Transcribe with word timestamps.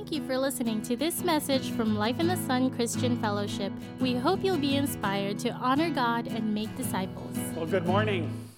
Thank 0.00 0.12
you 0.12 0.26
for 0.26 0.38
listening 0.38 0.80
to 0.84 0.96
this 0.96 1.22
message 1.22 1.72
from 1.72 1.94
Life 1.94 2.20
in 2.20 2.26
the 2.26 2.36
Sun 2.36 2.70
Christian 2.70 3.20
Fellowship. 3.20 3.70
We 4.00 4.14
hope 4.14 4.42
you'll 4.42 4.56
be 4.56 4.76
inspired 4.76 5.38
to 5.40 5.50
honor 5.50 5.90
God 5.90 6.26
and 6.26 6.54
make 6.54 6.74
disciples. 6.74 7.36
Well, 7.54 7.66
good 7.66 7.84
morning. 7.84 8.48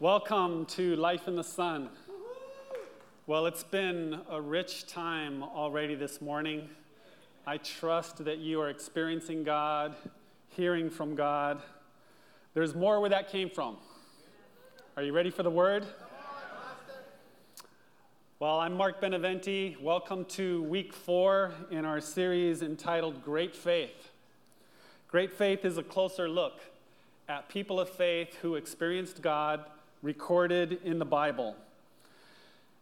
Welcome 0.00 0.66
to 0.66 0.96
Life 0.96 1.28
in 1.28 1.36
the 1.36 1.44
Sun. 1.44 1.88
Well, 3.28 3.46
it's 3.46 3.62
been 3.62 4.20
a 4.28 4.40
rich 4.40 4.88
time 4.88 5.44
already 5.44 5.94
this 5.94 6.20
morning. 6.20 6.68
I 7.46 7.58
trust 7.58 8.24
that 8.24 8.38
you 8.38 8.60
are 8.60 8.70
experiencing 8.70 9.44
God, 9.44 9.94
hearing 10.48 10.90
from 10.90 11.14
God. 11.14 11.62
There's 12.54 12.74
more 12.74 12.98
where 12.98 13.10
that 13.10 13.30
came 13.30 13.48
from. 13.48 13.76
Are 14.96 15.04
you 15.04 15.12
ready 15.12 15.30
for 15.30 15.44
the 15.44 15.50
word? 15.50 15.86
Well, 18.42 18.58
I'm 18.58 18.76
Mark 18.76 19.00
Benavente. 19.00 19.80
Welcome 19.80 20.24
to 20.30 20.64
week 20.64 20.92
four 20.92 21.52
in 21.70 21.84
our 21.84 22.00
series 22.00 22.60
entitled 22.60 23.22
Great 23.22 23.54
Faith. 23.54 24.10
Great 25.06 25.32
Faith 25.32 25.64
is 25.64 25.78
a 25.78 25.82
closer 25.84 26.28
look 26.28 26.58
at 27.28 27.48
people 27.48 27.78
of 27.78 27.88
faith 27.88 28.34
who 28.42 28.56
experienced 28.56 29.22
God 29.22 29.64
recorded 30.02 30.80
in 30.82 30.98
the 30.98 31.04
Bible. 31.04 31.54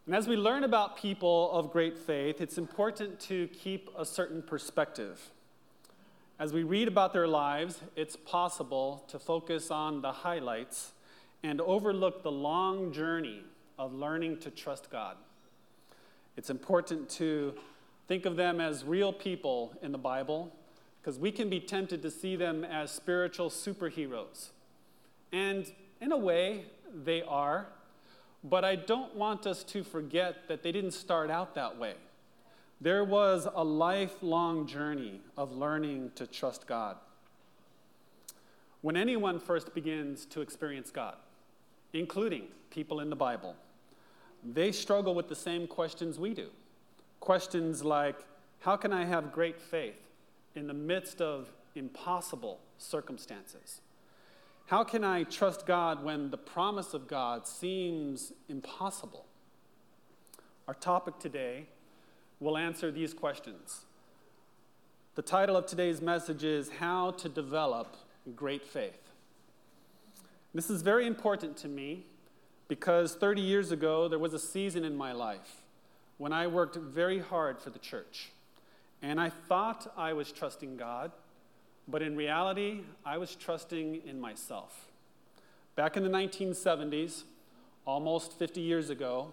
And 0.06 0.14
as 0.14 0.26
we 0.26 0.34
learn 0.34 0.64
about 0.64 0.96
people 0.96 1.52
of 1.52 1.70
great 1.70 1.98
faith, 1.98 2.40
it's 2.40 2.56
important 2.56 3.20
to 3.20 3.46
keep 3.48 3.90
a 3.98 4.06
certain 4.06 4.40
perspective. 4.40 5.28
As 6.38 6.54
we 6.54 6.62
read 6.62 6.88
about 6.88 7.12
their 7.12 7.28
lives, 7.28 7.82
it's 7.96 8.16
possible 8.16 9.04
to 9.08 9.18
focus 9.18 9.70
on 9.70 10.00
the 10.00 10.12
highlights 10.12 10.92
and 11.42 11.60
overlook 11.60 12.22
the 12.22 12.32
long 12.32 12.94
journey 12.94 13.42
of 13.78 13.92
learning 13.92 14.38
to 14.38 14.50
trust 14.50 14.88
God. 14.88 15.18
It's 16.36 16.50
important 16.50 17.08
to 17.10 17.54
think 18.08 18.26
of 18.26 18.36
them 18.36 18.60
as 18.60 18.84
real 18.84 19.12
people 19.12 19.74
in 19.82 19.92
the 19.92 19.98
Bible 19.98 20.54
because 21.00 21.18
we 21.18 21.32
can 21.32 21.48
be 21.48 21.60
tempted 21.60 22.02
to 22.02 22.10
see 22.10 22.36
them 22.36 22.64
as 22.64 22.90
spiritual 22.90 23.50
superheroes. 23.50 24.50
And 25.32 25.70
in 26.00 26.12
a 26.12 26.16
way, 26.16 26.64
they 27.04 27.22
are. 27.22 27.66
But 28.42 28.64
I 28.64 28.74
don't 28.74 29.14
want 29.14 29.46
us 29.46 29.62
to 29.64 29.84
forget 29.84 30.48
that 30.48 30.62
they 30.62 30.72
didn't 30.72 30.92
start 30.92 31.30
out 31.30 31.54
that 31.54 31.78
way. 31.78 31.94
There 32.80 33.04
was 33.04 33.46
a 33.54 33.62
lifelong 33.62 34.66
journey 34.66 35.20
of 35.36 35.52
learning 35.52 36.12
to 36.14 36.26
trust 36.26 36.66
God. 36.66 36.96
When 38.80 38.96
anyone 38.96 39.38
first 39.38 39.74
begins 39.74 40.24
to 40.26 40.40
experience 40.40 40.90
God, 40.90 41.16
including 41.92 42.44
people 42.70 43.00
in 43.00 43.10
the 43.10 43.16
Bible, 43.16 43.54
they 44.44 44.72
struggle 44.72 45.14
with 45.14 45.28
the 45.28 45.34
same 45.34 45.66
questions 45.66 46.18
we 46.18 46.34
do. 46.34 46.48
Questions 47.20 47.84
like, 47.84 48.16
how 48.60 48.76
can 48.76 48.92
I 48.92 49.04
have 49.04 49.32
great 49.32 49.60
faith 49.60 50.00
in 50.54 50.66
the 50.66 50.74
midst 50.74 51.20
of 51.20 51.48
impossible 51.74 52.60
circumstances? 52.78 53.80
How 54.66 54.84
can 54.84 55.02
I 55.02 55.24
trust 55.24 55.66
God 55.66 56.04
when 56.04 56.30
the 56.30 56.38
promise 56.38 56.94
of 56.94 57.08
God 57.08 57.46
seems 57.46 58.32
impossible? 58.48 59.26
Our 60.68 60.74
topic 60.74 61.18
today 61.18 61.66
will 62.38 62.56
answer 62.56 62.90
these 62.90 63.12
questions. 63.12 63.80
The 65.16 65.22
title 65.22 65.56
of 65.56 65.66
today's 65.66 66.00
message 66.00 66.44
is 66.44 66.70
How 66.78 67.10
to 67.12 67.28
Develop 67.28 67.96
Great 68.36 68.64
Faith. 68.64 69.10
This 70.54 70.70
is 70.70 70.82
very 70.82 71.06
important 71.06 71.56
to 71.58 71.68
me 71.68 72.06
because 72.70 73.16
30 73.16 73.40
years 73.40 73.72
ago, 73.72 74.06
there 74.06 74.20
was 74.20 74.32
a 74.32 74.38
season 74.38 74.84
in 74.84 74.96
my 74.96 75.10
life 75.10 75.56
when 76.18 76.32
I 76.32 76.46
worked 76.46 76.76
very 76.76 77.18
hard 77.18 77.58
for 77.58 77.70
the 77.70 77.80
church. 77.80 78.30
And 79.02 79.20
I 79.20 79.28
thought 79.28 79.92
I 79.96 80.12
was 80.12 80.30
trusting 80.30 80.76
God, 80.76 81.10
but 81.88 82.00
in 82.00 82.14
reality, 82.14 82.82
I 83.04 83.18
was 83.18 83.34
trusting 83.34 84.02
in 84.06 84.20
myself. 84.20 84.86
Back 85.74 85.96
in 85.96 86.04
the 86.04 86.10
1970s, 86.10 87.24
almost 87.86 88.38
50 88.38 88.60
years 88.60 88.88
ago, 88.88 89.32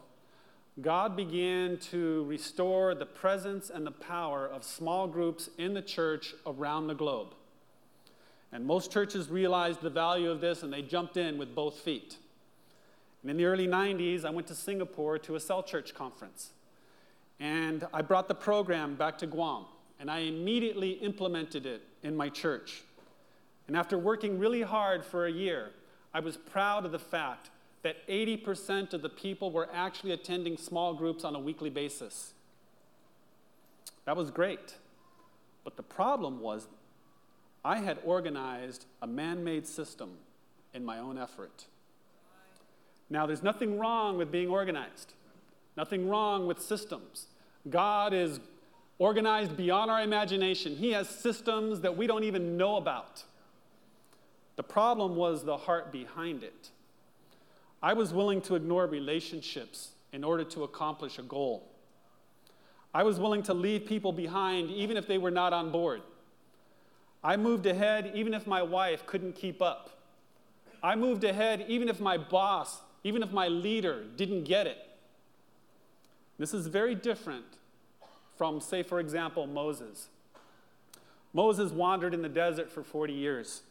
God 0.81 1.15
began 1.15 1.77
to 1.91 2.25
restore 2.25 2.95
the 2.95 3.05
presence 3.05 3.69
and 3.69 3.85
the 3.85 3.91
power 3.91 4.47
of 4.47 4.63
small 4.63 5.05
groups 5.07 5.47
in 5.59 5.75
the 5.75 5.83
church 5.83 6.33
around 6.47 6.87
the 6.87 6.95
globe. 6.95 7.35
And 8.51 8.65
most 8.65 8.91
churches 8.91 9.29
realized 9.29 9.81
the 9.81 9.91
value 9.91 10.31
of 10.31 10.41
this 10.41 10.63
and 10.63 10.73
they 10.73 10.81
jumped 10.81 11.17
in 11.17 11.37
with 11.37 11.53
both 11.53 11.75
feet. 11.75 12.17
And 13.27 13.31
in 13.31 13.37
the 13.39 13.43
early 13.43 13.67
90s, 13.67 14.23
I 14.23 14.29
went 14.29 14.47
to 14.47 14.55
Singapore 14.55 15.19
to 15.19 15.35
a 15.35 15.39
cell 15.41 15.61
church 15.61 15.93
conference. 15.93 16.53
And 17.41 17.85
I 17.93 18.01
brought 18.01 18.29
the 18.29 18.33
program 18.33 18.95
back 18.95 19.17
to 19.17 19.27
Guam, 19.27 19.65
and 19.99 20.09
I 20.09 20.19
immediately 20.19 20.91
implemented 20.91 21.65
it 21.65 21.81
in 22.03 22.15
my 22.15 22.29
church. 22.29 22.83
And 23.67 23.75
after 23.75 23.97
working 23.97 24.39
really 24.39 24.61
hard 24.61 25.03
for 25.03 25.25
a 25.25 25.29
year, 25.29 25.71
I 26.13 26.21
was 26.21 26.37
proud 26.37 26.85
of 26.85 26.93
the 26.93 26.99
fact 26.99 27.49
that 27.83 27.97
80% 28.07 28.93
of 28.93 29.01
the 29.01 29.09
people 29.09 29.51
were 29.51 29.67
actually 29.73 30.13
attending 30.13 30.55
small 30.55 30.93
groups 30.93 31.25
on 31.25 31.35
a 31.35 31.39
weekly 31.39 31.69
basis. 31.69 32.31
That 34.05 34.15
was 34.15 34.31
great. 34.31 34.75
But 35.65 35.75
the 35.75 35.83
problem 35.83 36.39
was, 36.39 36.69
I 37.65 37.79
had 37.79 37.99
organized 38.05 38.85
a 39.01 39.07
man 39.07 39.43
made 39.43 39.67
system 39.67 40.11
in 40.73 40.85
my 40.85 40.99
own 40.99 41.17
effort. 41.17 41.65
Now, 43.09 43.25
there's 43.25 43.43
nothing 43.43 43.79
wrong 43.79 44.17
with 44.17 44.31
being 44.31 44.49
organized, 44.49 45.13
nothing 45.75 46.09
wrong 46.09 46.45
with 46.45 46.61
systems. 46.61 47.27
God 47.69 48.13
is 48.13 48.39
organized 48.99 49.55
beyond 49.55 49.91
our 49.91 50.01
imagination. 50.01 50.75
He 50.75 50.91
has 50.91 51.07
systems 51.07 51.81
that 51.81 51.95
we 51.95 52.07
don't 52.07 52.23
even 52.23 52.57
know 52.57 52.77
about. 52.77 53.23
The 54.55 54.63
problem 54.63 55.15
was 55.15 55.43
the 55.43 55.57
heart 55.57 55.91
behind 55.91 56.43
it. 56.43 56.69
I 57.81 57.93
was 57.93 58.11
willing 58.11 58.41
to 58.43 58.55
ignore 58.55 58.87
relationships 58.87 59.91
in 60.11 60.23
order 60.23 60.43
to 60.45 60.63
accomplish 60.63 61.19
a 61.19 61.21
goal. 61.21 61.69
I 62.93 63.03
was 63.03 63.19
willing 63.19 63.43
to 63.43 63.53
leave 63.53 63.85
people 63.85 64.11
behind 64.11 64.71
even 64.71 64.97
if 64.97 65.07
they 65.07 65.19
were 65.19 65.31
not 65.31 65.53
on 65.53 65.71
board. 65.71 66.01
I 67.23 67.37
moved 67.37 67.65
ahead 67.67 68.11
even 68.15 68.33
if 68.33 68.47
my 68.47 68.63
wife 68.63 69.05
couldn't 69.05 69.35
keep 69.35 69.61
up. 69.61 69.91
I 70.81 70.95
moved 70.95 71.23
ahead 71.23 71.65
even 71.67 71.89
if 71.89 71.99
my 71.99 72.17
boss 72.17 72.79
even 73.07 73.23
if 73.23 73.31
my 73.31 73.47
leader 73.47 74.03
didn't 74.15 74.43
get 74.43 74.67
it. 74.67 74.77
This 76.37 76.53
is 76.53 76.67
very 76.67 76.93
different 76.93 77.45
from, 78.37 78.61
say, 78.61 78.83
for 78.83 78.99
example, 78.99 79.47
Moses. 79.47 80.09
Moses 81.33 81.71
wandered 81.71 82.13
in 82.13 82.21
the 82.21 82.29
desert 82.29 82.71
for 82.71 82.83
40 82.83 83.13
years 83.13 83.61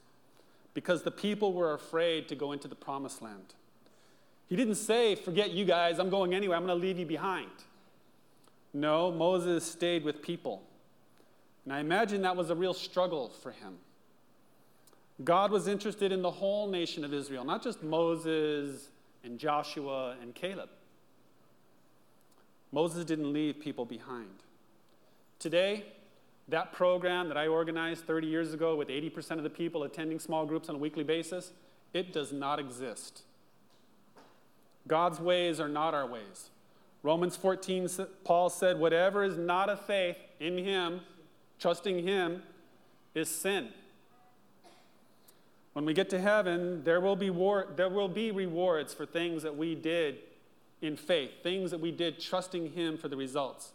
because 0.74 1.02
the 1.02 1.10
people 1.10 1.52
were 1.52 1.74
afraid 1.74 2.28
to 2.28 2.34
go 2.34 2.52
into 2.52 2.66
the 2.66 2.74
promised 2.74 3.22
land. 3.22 3.54
He 4.48 4.56
didn't 4.56 4.76
say, 4.76 5.14
Forget 5.14 5.50
you 5.50 5.64
guys, 5.64 5.98
I'm 5.98 6.10
going 6.10 6.34
anyway, 6.34 6.56
I'm 6.56 6.66
going 6.66 6.78
to 6.78 6.86
leave 6.86 6.98
you 6.98 7.06
behind. 7.06 7.50
No, 8.72 9.10
Moses 9.10 9.64
stayed 9.64 10.04
with 10.04 10.22
people. 10.22 10.62
And 11.64 11.72
I 11.72 11.80
imagine 11.80 12.22
that 12.22 12.36
was 12.36 12.50
a 12.50 12.54
real 12.54 12.74
struggle 12.74 13.30
for 13.42 13.50
him. 13.50 13.74
God 15.24 15.50
was 15.50 15.66
interested 15.66 16.12
in 16.12 16.22
the 16.22 16.30
whole 16.30 16.68
nation 16.68 17.04
of 17.04 17.12
Israel, 17.14 17.44
not 17.44 17.62
just 17.62 17.82
Moses 17.82 18.88
and 19.26 19.38
Joshua 19.38 20.16
and 20.22 20.34
Caleb. 20.34 20.70
Moses 22.72 23.04
didn't 23.04 23.32
leave 23.32 23.60
people 23.60 23.84
behind. 23.84 24.42
Today, 25.38 25.84
that 26.48 26.72
program 26.72 27.28
that 27.28 27.36
I 27.36 27.48
organized 27.48 28.06
30 28.06 28.26
years 28.26 28.54
ago 28.54 28.76
with 28.76 28.88
80% 28.88 29.32
of 29.32 29.42
the 29.42 29.50
people 29.50 29.82
attending 29.82 30.18
small 30.18 30.46
groups 30.46 30.68
on 30.68 30.76
a 30.76 30.78
weekly 30.78 31.04
basis, 31.04 31.52
it 31.92 32.12
does 32.12 32.32
not 32.32 32.58
exist. 32.58 33.22
God's 34.86 35.20
ways 35.20 35.58
are 35.60 35.68
not 35.68 35.94
our 35.94 36.06
ways. 36.06 36.50
Romans 37.02 37.36
14, 37.36 37.88
Paul 38.24 38.50
said, 38.50 38.78
Whatever 38.78 39.24
is 39.24 39.36
not 39.36 39.68
of 39.68 39.84
faith 39.84 40.16
in 40.40 40.58
him, 40.58 41.00
trusting 41.58 42.06
him, 42.06 42.42
is 43.14 43.28
sin. 43.28 43.68
When 45.76 45.84
we 45.84 45.92
get 45.92 46.08
to 46.08 46.18
heaven, 46.18 46.82
there 46.84 47.02
will 47.02 47.16
be, 47.16 47.28
war- 47.28 47.66
there 47.76 47.90
will 47.90 48.08
be 48.08 48.30
rewards 48.30 48.94
for 48.94 49.04
things 49.04 49.42
that 49.42 49.58
we 49.58 49.74
did 49.74 50.20
in 50.80 50.96
faith, 50.96 51.42
things 51.42 51.70
that 51.70 51.80
we 51.80 51.92
did 51.92 52.18
trusting 52.18 52.72
Him 52.72 52.96
for 52.96 53.08
the 53.08 53.16
results. 53.18 53.72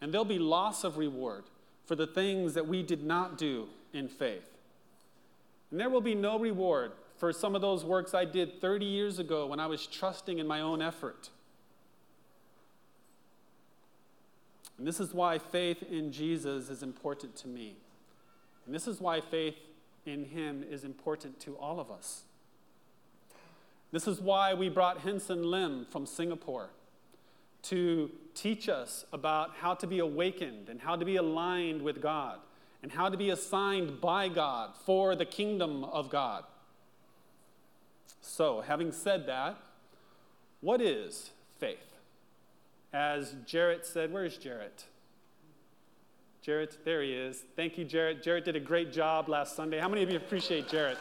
And 0.00 0.10
there'll 0.10 0.24
be 0.24 0.38
loss 0.38 0.84
of 0.84 0.96
reward 0.96 1.44
for 1.84 1.96
the 1.96 2.06
things 2.06 2.54
that 2.54 2.66
we 2.66 2.82
did 2.82 3.04
not 3.04 3.36
do 3.36 3.68
in 3.92 4.08
faith. 4.08 4.56
And 5.70 5.78
there 5.78 5.90
will 5.90 6.00
be 6.00 6.14
no 6.14 6.38
reward 6.38 6.92
for 7.18 7.30
some 7.30 7.54
of 7.54 7.60
those 7.60 7.84
works 7.84 8.14
I 8.14 8.24
did 8.24 8.58
30 8.62 8.86
years 8.86 9.18
ago 9.18 9.46
when 9.46 9.60
I 9.60 9.66
was 9.66 9.86
trusting 9.86 10.38
in 10.38 10.46
my 10.46 10.62
own 10.62 10.80
effort. 10.80 11.28
And 14.78 14.86
this 14.86 14.98
is 14.98 15.12
why 15.12 15.36
faith 15.36 15.82
in 15.82 16.10
Jesus 16.10 16.70
is 16.70 16.82
important 16.82 17.36
to 17.36 17.48
me. 17.48 17.76
And 18.64 18.74
this 18.74 18.88
is 18.88 18.98
why 18.98 19.20
faith 19.20 19.56
in 20.06 20.24
him 20.24 20.64
is 20.68 20.84
important 20.84 21.40
to 21.40 21.56
all 21.56 21.80
of 21.80 21.90
us. 21.90 22.22
This 23.92 24.08
is 24.08 24.20
why 24.20 24.54
we 24.54 24.68
brought 24.68 24.98
Henson 24.98 25.42
Lim 25.44 25.86
from 25.90 26.06
Singapore 26.06 26.70
to 27.62 28.10
teach 28.34 28.68
us 28.68 29.04
about 29.12 29.52
how 29.60 29.74
to 29.74 29.86
be 29.86 30.00
awakened 30.00 30.68
and 30.68 30.80
how 30.80 30.96
to 30.96 31.04
be 31.04 31.16
aligned 31.16 31.80
with 31.80 32.02
God 32.02 32.38
and 32.82 32.92
how 32.92 33.08
to 33.08 33.16
be 33.16 33.30
assigned 33.30 34.00
by 34.00 34.28
God 34.28 34.74
for 34.84 35.16
the 35.16 35.24
kingdom 35.24 35.84
of 35.84 36.10
God. 36.10 36.44
So, 38.20 38.60
having 38.60 38.92
said 38.92 39.26
that, 39.26 39.56
what 40.60 40.80
is 40.80 41.30
faith? 41.58 41.94
As 42.92 43.34
Jarrett 43.46 43.86
said, 43.86 44.12
where's 44.12 44.36
Jarrett? 44.36 44.84
Jarrett, 46.44 46.84
there 46.84 47.02
he 47.02 47.14
is. 47.14 47.42
Thank 47.56 47.78
you, 47.78 47.86
Jarrett. 47.86 48.22
Jarrett 48.22 48.44
did 48.44 48.54
a 48.54 48.60
great 48.60 48.92
job 48.92 49.30
last 49.30 49.56
Sunday. 49.56 49.78
How 49.78 49.88
many 49.88 50.02
of 50.02 50.10
you 50.10 50.18
appreciate 50.18 50.68
Jarrett? 50.68 50.98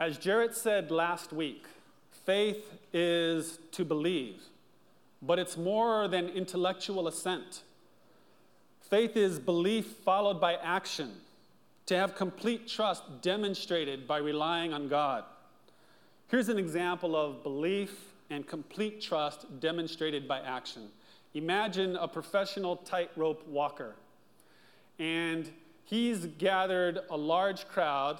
As 0.00 0.16
Jarrett 0.16 0.56
said 0.56 0.90
last 0.90 1.34
week, 1.34 1.66
faith 2.24 2.72
is 2.94 3.58
to 3.72 3.84
believe, 3.84 4.40
but 5.20 5.38
it's 5.38 5.58
more 5.58 6.08
than 6.08 6.30
intellectual 6.30 7.08
assent. 7.08 7.60
Faith 8.80 9.18
is 9.18 9.38
belief 9.38 9.84
followed 10.02 10.40
by 10.40 10.54
action, 10.54 11.10
to 11.84 11.94
have 11.94 12.14
complete 12.14 12.66
trust 12.66 13.02
demonstrated 13.20 14.08
by 14.08 14.16
relying 14.16 14.72
on 14.72 14.88
God. 14.88 15.24
Here's 16.28 16.48
an 16.48 16.58
example 16.58 17.14
of 17.14 17.42
belief 17.42 18.11
and 18.32 18.46
complete 18.46 19.00
trust 19.02 19.60
demonstrated 19.60 20.26
by 20.26 20.40
action. 20.40 20.88
Imagine 21.34 21.96
a 21.96 22.08
professional 22.08 22.76
tightrope 22.76 23.46
walker, 23.46 23.94
and 24.98 25.50
he's 25.84 26.24
gathered 26.38 27.00
a 27.10 27.16
large 27.16 27.68
crowd 27.68 28.18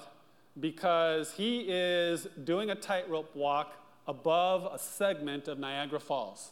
because 0.59 1.33
he 1.33 1.61
is 1.61 2.27
doing 2.43 2.69
a 2.69 2.75
tightrope 2.75 3.35
walk 3.35 3.73
above 4.07 4.71
a 4.71 4.77
segment 4.77 5.47
of 5.47 5.57
Niagara 5.57 5.99
Falls. 5.99 6.51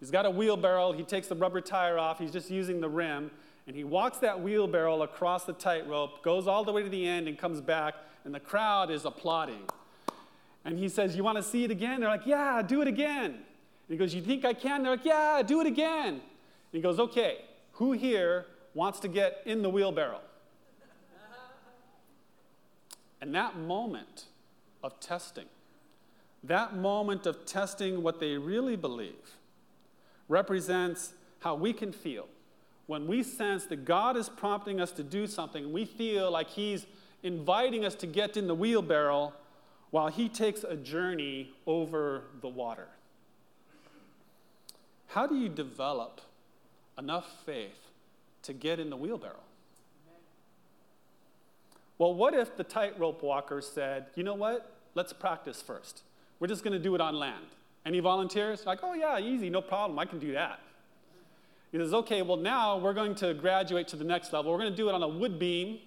He's 0.00 0.10
got 0.10 0.24
a 0.24 0.30
wheelbarrow, 0.30 0.92
he 0.92 1.02
takes 1.02 1.28
the 1.28 1.34
rubber 1.34 1.60
tire 1.60 1.98
off, 1.98 2.18
he's 2.18 2.32
just 2.32 2.50
using 2.50 2.80
the 2.80 2.88
rim, 2.88 3.30
and 3.66 3.76
he 3.76 3.84
walks 3.84 4.16
that 4.18 4.40
wheelbarrow 4.40 5.02
across 5.02 5.44
the 5.44 5.52
tightrope, 5.52 6.22
goes 6.22 6.46
all 6.46 6.64
the 6.64 6.72
way 6.72 6.82
to 6.82 6.88
the 6.88 7.06
end, 7.06 7.28
and 7.28 7.36
comes 7.36 7.60
back, 7.60 7.96
and 8.24 8.34
the 8.34 8.40
crowd 8.40 8.90
is 8.90 9.04
applauding. 9.04 9.60
And 10.68 10.78
he 10.78 10.90
says, 10.90 11.16
You 11.16 11.24
want 11.24 11.36
to 11.36 11.42
see 11.42 11.64
it 11.64 11.70
again? 11.70 12.00
They're 12.00 12.10
like, 12.10 12.26
Yeah, 12.26 12.60
do 12.62 12.82
it 12.82 12.88
again. 12.88 13.30
And 13.30 13.42
he 13.88 13.96
goes, 13.96 14.14
You 14.14 14.20
think 14.20 14.44
I 14.44 14.52
can? 14.52 14.82
They're 14.82 14.92
like, 14.92 15.04
Yeah, 15.04 15.42
do 15.42 15.60
it 15.60 15.66
again. 15.66 16.14
And 16.14 16.20
he 16.72 16.80
goes, 16.80 17.00
Okay, 17.00 17.38
who 17.72 17.92
here 17.92 18.44
wants 18.74 19.00
to 19.00 19.08
get 19.08 19.42
in 19.46 19.62
the 19.62 19.70
wheelbarrow? 19.70 20.20
And 23.20 23.34
that 23.34 23.56
moment 23.56 24.26
of 24.84 25.00
testing, 25.00 25.46
that 26.44 26.76
moment 26.76 27.26
of 27.26 27.46
testing 27.46 28.02
what 28.02 28.20
they 28.20 28.36
really 28.36 28.76
believe, 28.76 29.36
represents 30.28 31.14
how 31.40 31.54
we 31.54 31.72
can 31.72 31.92
feel 31.92 32.28
when 32.86 33.06
we 33.06 33.22
sense 33.22 33.64
that 33.66 33.84
God 33.84 34.16
is 34.16 34.28
prompting 34.28 34.80
us 34.80 34.92
to 34.92 35.02
do 35.02 35.26
something 35.26 35.72
we 35.72 35.84
feel 35.84 36.30
like 36.30 36.50
He's 36.50 36.86
inviting 37.22 37.84
us 37.84 37.94
to 37.96 38.06
get 38.06 38.36
in 38.36 38.46
the 38.46 38.54
wheelbarrow 38.54 39.32
while 39.90 40.08
He 40.08 40.28
takes 40.28 40.64
a 40.64 40.76
journey 40.76 41.52
over 41.66 42.24
the 42.40 42.48
water. 42.48 42.88
How 45.08 45.26
do 45.26 45.36
you 45.36 45.48
develop 45.48 46.20
enough 46.98 47.26
faith 47.46 47.78
to 48.42 48.52
get 48.52 48.78
in 48.78 48.90
the 48.90 48.96
wheelbarrow? 48.96 49.34
Well, 51.98 52.14
what 52.14 52.34
if 52.34 52.56
the 52.56 52.64
tightrope 52.64 53.22
walker 53.22 53.60
said, 53.60 54.06
you 54.14 54.22
know 54.22 54.34
what? 54.34 54.72
Let's 54.94 55.12
practice 55.12 55.60
first. 55.60 56.02
We're 56.38 56.46
just 56.46 56.62
going 56.62 56.74
to 56.74 56.78
do 56.78 56.94
it 56.94 57.00
on 57.00 57.14
land. 57.16 57.46
Any 57.84 58.00
volunteers? 58.00 58.66
Like, 58.66 58.80
oh, 58.82 58.94
yeah, 58.94 59.18
easy, 59.18 59.50
no 59.50 59.60
problem. 59.60 59.98
I 59.98 60.04
can 60.04 60.18
do 60.18 60.32
that. 60.32 60.60
He 61.72 61.78
says, 61.78 61.92
okay, 61.92 62.22
well, 62.22 62.36
now 62.36 62.78
we're 62.78 62.94
going 62.94 63.14
to 63.16 63.34
graduate 63.34 63.88
to 63.88 63.96
the 63.96 64.04
next 64.04 64.32
level. 64.32 64.52
We're 64.52 64.58
going 64.58 64.70
to 64.70 64.76
do 64.76 64.88
it 64.88 64.94
on 64.94 65.02
a 65.02 65.08
wood 65.08 65.38
beam 65.38 65.78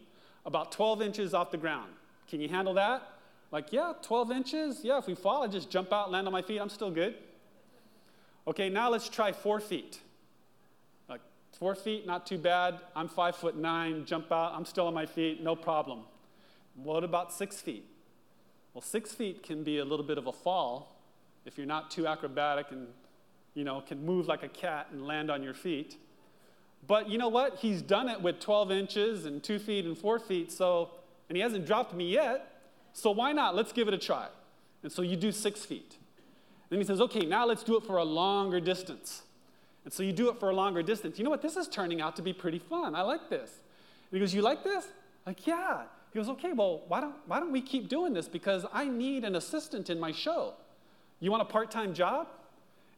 about 0.45 0.71
12 0.71 1.01
inches 1.01 1.33
off 1.33 1.51
the 1.51 1.57
ground. 1.57 1.91
Can 2.27 2.41
you 2.41 2.49
handle 2.49 2.73
that? 2.75 3.07
Like, 3.51 3.73
yeah, 3.73 3.93
12 4.01 4.31
inches. 4.31 4.79
Yeah, 4.83 4.97
if 4.97 5.07
we 5.07 5.15
fall, 5.15 5.43
I 5.43 5.47
just 5.47 5.69
jump 5.69 5.91
out, 5.91 6.11
land 6.11 6.27
on 6.27 6.33
my 6.33 6.41
feet. 6.41 6.59
I'm 6.59 6.69
still 6.69 6.91
good. 6.91 7.15
Okay, 8.47 8.69
now 8.69 8.89
let's 8.89 9.09
try 9.09 9.31
four 9.31 9.59
feet. 9.59 9.99
Four 11.61 11.75
feet, 11.75 12.07
not 12.07 12.25
too 12.25 12.39
bad. 12.39 12.79
I'm 12.95 13.07
five 13.07 13.35
foot 13.35 13.55
nine, 13.55 14.05
jump 14.05 14.31
out, 14.31 14.53
I'm 14.55 14.65
still 14.65 14.87
on 14.87 14.95
my 14.95 15.05
feet, 15.05 15.43
no 15.43 15.55
problem. 15.55 15.99
What 16.75 17.03
about 17.03 17.31
six 17.31 17.61
feet? 17.61 17.85
Well, 18.73 18.81
six 18.81 19.13
feet 19.13 19.43
can 19.43 19.63
be 19.63 19.77
a 19.77 19.85
little 19.85 20.03
bit 20.03 20.17
of 20.17 20.25
a 20.25 20.31
fall 20.31 20.95
if 21.45 21.57
you're 21.57 21.67
not 21.67 21.91
too 21.91 22.07
acrobatic 22.07 22.67
and, 22.71 22.87
you 23.53 23.63
know, 23.63 23.81
can 23.81 24.03
move 24.03 24.27
like 24.27 24.41
a 24.41 24.47
cat 24.47 24.87
and 24.91 25.05
land 25.05 25.29
on 25.29 25.43
your 25.43 25.53
feet. 25.53 25.97
But 26.87 27.09
you 27.09 27.19
know 27.19 27.29
what? 27.29 27.57
He's 27.57 27.83
done 27.83 28.09
it 28.09 28.19
with 28.19 28.39
12 28.39 28.71
inches 28.71 29.25
and 29.25 29.43
two 29.43 29.59
feet 29.59 29.85
and 29.85 29.95
four 29.95 30.17
feet, 30.17 30.51
so, 30.51 30.89
and 31.29 31.35
he 31.35 31.43
hasn't 31.43 31.67
dropped 31.67 31.93
me 31.93 32.11
yet, 32.11 32.50
so 32.93 33.11
why 33.11 33.31
not? 33.31 33.55
Let's 33.55 33.71
give 33.71 33.87
it 33.87 33.93
a 33.93 33.97
try. 33.97 34.27
And 34.83 34.91
so 34.91 35.01
you 35.01 35.15
do 35.15 35.31
six 35.31 35.63
feet. 35.65 35.97
Then 36.69 36.79
he 36.79 36.85
says, 36.85 37.01
okay, 37.01 37.25
now 37.25 37.45
let's 37.45 37.63
do 37.63 37.77
it 37.77 37.83
for 37.83 37.97
a 37.97 38.03
longer 38.03 38.59
distance. 38.59 39.23
And 39.83 39.93
so 39.93 40.03
you 40.03 40.13
do 40.13 40.29
it 40.29 40.39
for 40.39 40.49
a 40.49 40.55
longer 40.55 40.81
distance. 40.81 41.17
You 41.17 41.23
know 41.23 41.29
what? 41.29 41.41
This 41.41 41.57
is 41.57 41.67
turning 41.67 42.01
out 42.01 42.15
to 42.15 42.21
be 42.21 42.33
pretty 42.33 42.59
fun. 42.59 42.95
I 42.95 43.01
like 43.01 43.29
this. 43.29 43.49
And 44.11 44.17
he 44.17 44.19
goes, 44.19 44.33
You 44.33 44.41
like 44.41 44.63
this? 44.63 44.87
Like, 45.25 45.45
yeah. 45.45 45.83
He 46.13 46.19
goes, 46.19 46.29
Okay, 46.29 46.53
well, 46.53 46.83
why 46.87 47.01
don't, 47.01 47.15
why 47.25 47.39
don't 47.39 47.51
we 47.51 47.61
keep 47.61 47.89
doing 47.89 48.13
this? 48.13 48.27
Because 48.27 48.65
I 48.71 48.85
need 48.85 49.23
an 49.23 49.35
assistant 49.35 49.89
in 49.89 49.99
my 49.99 50.11
show. 50.11 50.53
You 51.19 51.31
want 51.31 51.41
a 51.41 51.45
part 51.45 51.71
time 51.71 51.93
job? 51.93 52.27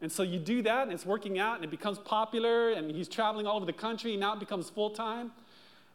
And 0.01 0.11
so 0.11 0.21
you 0.21 0.37
do 0.37 0.61
that, 0.63 0.83
and 0.83 0.91
it's 0.91 1.05
working 1.05 1.39
out, 1.39 1.55
and 1.55 1.63
it 1.63 1.71
becomes 1.71 1.97
popular, 1.97 2.71
and 2.71 2.91
he's 2.91 3.07
traveling 3.07 3.47
all 3.47 3.55
over 3.55 3.65
the 3.65 3.71
country, 3.71 4.11
and 4.11 4.19
now 4.19 4.33
it 4.33 4.39
becomes 4.39 4.69
full 4.69 4.89
time. 4.89 5.31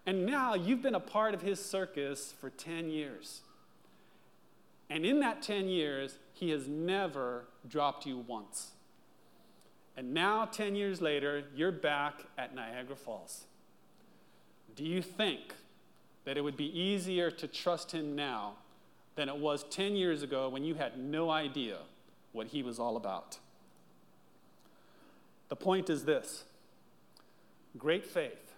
And 0.07 0.25
now 0.25 0.55
you've 0.55 0.81
been 0.81 0.95
a 0.95 1.01
part 1.01 1.35
of 1.35 1.43
his 1.43 1.63
circus 1.63 2.33
for 2.41 2.49
10 2.49 2.89
years. 2.89 3.43
And 4.91 5.05
in 5.05 5.21
that 5.21 5.43
10 5.43 5.69
years, 5.69 6.19
he 6.33 6.51
has 6.51 6.67
never 6.67 7.45
dropped 7.69 8.07
you 8.07 8.19
once. 8.19 8.73
And 9.97 10.15
now, 10.15 10.45
10 10.45 10.77
years 10.77 11.01
later, 11.01 11.43
you're 11.55 11.73
back 11.73 12.21
at 12.39 12.55
Niagara 12.55 12.97
Falls. 12.97 13.45
Do 14.77 14.85
you 14.85 15.03
think 15.03 15.55
that 16.25 16.37
it 16.37 16.43
would 16.43 16.57
be 16.57 16.79
easier 16.79 17.31
to 17.33 17.49
trust 17.49 17.93
him 17.93 18.15
now 18.15 18.55
than 19.17 19.29
it 19.29 19.37
was 19.37 19.65
10 19.65 19.97
years 19.97 20.23
ago 20.23 20.49
when 20.49 20.63
you 20.63 20.75
had 20.75 20.99
no 20.99 21.31
idea 21.31 21.79
what 22.33 22.47
he 22.49 22.63
was 22.63 22.79
all 22.79 22.97
about? 22.97 23.39
The 25.49 25.57
point 25.57 25.91
is 25.91 26.05
this 26.05 26.45
great 27.77 28.07
faith 28.07 28.53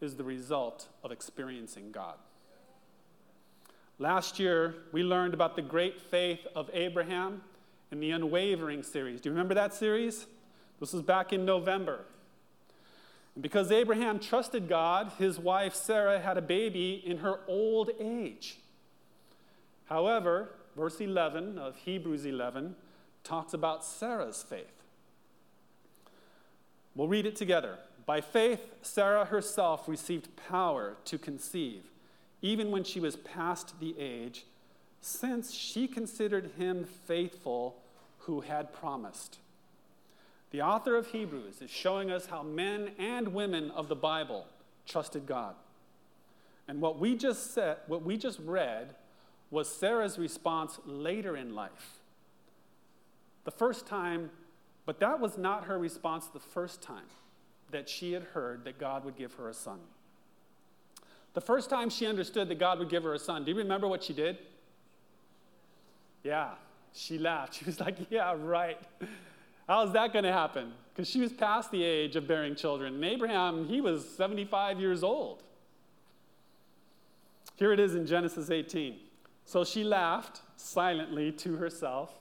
is 0.00 0.16
the 0.16 0.24
result 0.24 0.88
of 1.04 1.12
experiencing 1.12 1.92
God. 1.92 2.16
Last 4.00 4.38
year, 4.38 4.76
we 4.92 5.02
learned 5.02 5.34
about 5.34 5.56
the 5.56 5.62
great 5.62 6.00
faith 6.00 6.46
of 6.54 6.70
Abraham 6.72 7.42
in 7.90 7.98
the 7.98 8.12
Unwavering 8.12 8.84
series. 8.84 9.20
Do 9.20 9.28
you 9.28 9.32
remember 9.32 9.54
that 9.54 9.74
series? 9.74 10.26
This 10.78 10.92
was 10.92 11.02
back 11.02 11.32
in 11.32 11.44
November. 11.44 12.04
And 13.34 13.42
because 13.42 13.72
Abraham 13.72 14.20
trusted 14.20 14.68
God, 14.68 15.12
his 15.18 15.38
wife 15.40 15.74
Sarah 15.74 16.20
had 16.20 16.38
a 16.38 16.42
baby 16.42 17.02
in 17.04 17.18
her 17.18 17.40
old 17.48 17.90
age. 17.98 18.58
However, 19.86 20.50
verse 20.76 21.00
11 21.00 21.58
of 21.58 21.74
Hebrews 21.76 22.24
11 22.24 22.76
talks 23.24 23.52
about 23.52 23.84
Sarah's 23.84 24.44
faith. 24.44 24.84
We'll 26.94 27.08
read 27.08 27.26
it 27.26 27.34
together. 27.34 27.78
By 28.06 28.20
faith, 28.20 28.60
Sarah 28.80 29.24
herself 29.24 29.88
received 29.88 30.36
power 30.36 30.96
to 31.04 31.18
conceive, 31.18 31.82
even 32.42 32.70
when 32.70 32.84
she 32.84 33.00
was 33.00 33.16
past 33.16 33.78
the 33.80 33.98
age, 33.98 34.44
since 35.00 35.52
she 35.52 35.88
considered 35.88 36.50
him 36.56 36.84
faithful 36.84 37.76
who 38.20 38.40
had 38.40 38.72
promised. 38.72 39.38
The 40.50 40.62
author 40.62 40.96
of 40.96 41.08
Hebrews 41.08 41.60
is 41.60 41.70
showing 41.70 42.10
us 42.10 42.26
how 42.26 42.42
men 42.42 42.92
and 42.98 43.28
women 43.28 43.70
of 43.72 43.88
the 43.88 43.96
Bible 43.96 44.46
trusted 44.86 45.26
God. 45.26 45.54
And 46.66 46.80
what 46.80 46.98
we 46.98 47.16
just 47.16 47.54
said, 47.54 47.78
what 47.86 48.02
we 48.02 48.16
just 48.16 48.38
read 48.40 48.94
was 49.50 49.68
Sarah's 49.68 50.18
response 50.18 50.78
later 50.84 51.36
in 51.36 51.54
life. 51.54 51.98
The 53.44 53.50
first 53.50 53.86
time, 53.86 54.30
but 54.84 55.00
that 55.00 55.20
was 55.20 55.38
not 55.38 55.64
her 55.64 55.78
response 55.78 56.26
the 56.26 56.40
first 56.40 56.82
time 56.82 57.06
that 57.70 57.88
she 57.88 58.12
had 58.12 58.22
heard 58.22 58.64
that 58.64 58.78
God 58.78 59.04
would 59.04 59.16
give 59.16 59.34
her 59.34 59.48
a 59.48 59.54
son. 59.54 59.78
The 61.38 61.46
first 61.46 61.70
time 61.70 61.88
she 61.88 62.04
understood 62.04 62.48
that 62.48 62.58
God 62.58 62.80
would 62.80 62.88
give 62.88 63.04
her 63.04 63.14
a 63.14 63.18
son, 63.20 63.44
do 63.44 63.52
you 63.52 63.58
remember 63.58 63.86
what 63.86 64.02
she 64.02 64.12
did? 64.12 64.38
Yeah, 66.24 66.54
she 66.92 67.16
laughed. 67.16 67.54
She 67.60 67.64
was 67.64 67.78
like, 67.78 67.96
Yeah, 68.10 68.34
right. 68.36 68.76
How's 69.68 69.92
that 69.92 70.12
going 70.12 70.24
to 70.24 70.32
happen? 70.32 70.72
Because 70.92 71.08
she 71.08 71.20
was 71.20 71.32
past 71.32 71.70
the 71.70 71.84
age 71.84 72.16
of 72.16 72.26
bearing 72.26 72.56
children. 72.56 72.96
And 72.96 73.04
Abraham, 73.04 73.68
he 73.68 73.80
was 73.80 74.04
75 74.16 74.80
years 74.80 75.04
old. 75.04 75.44
Here 77.54 77.72
it 77.72 77.78
is 77.78 77.94
in 77.94 78.04
Genesis 78.04 78.50
18. 78.50 78.96
So 79.44 79.64
she 79.64 79.84
laughed 79.84 80.40
silently 80.56 81.30
to 81.30 81.54
herself, 81.54 82.18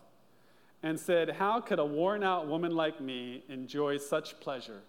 and 0.83 1.00
said, 1.00 1.31
How 1.31 1.59
could 1.59 1.79
a 1.79 1.86
worn 1.86 2.21
out 2.21 2.47
woman 2.47 2.75
like 2.75 3.01
me 3.01 3.43
enjoy 3.50 3.97
such 3.97 4.39
pleasure, 4.39 4.81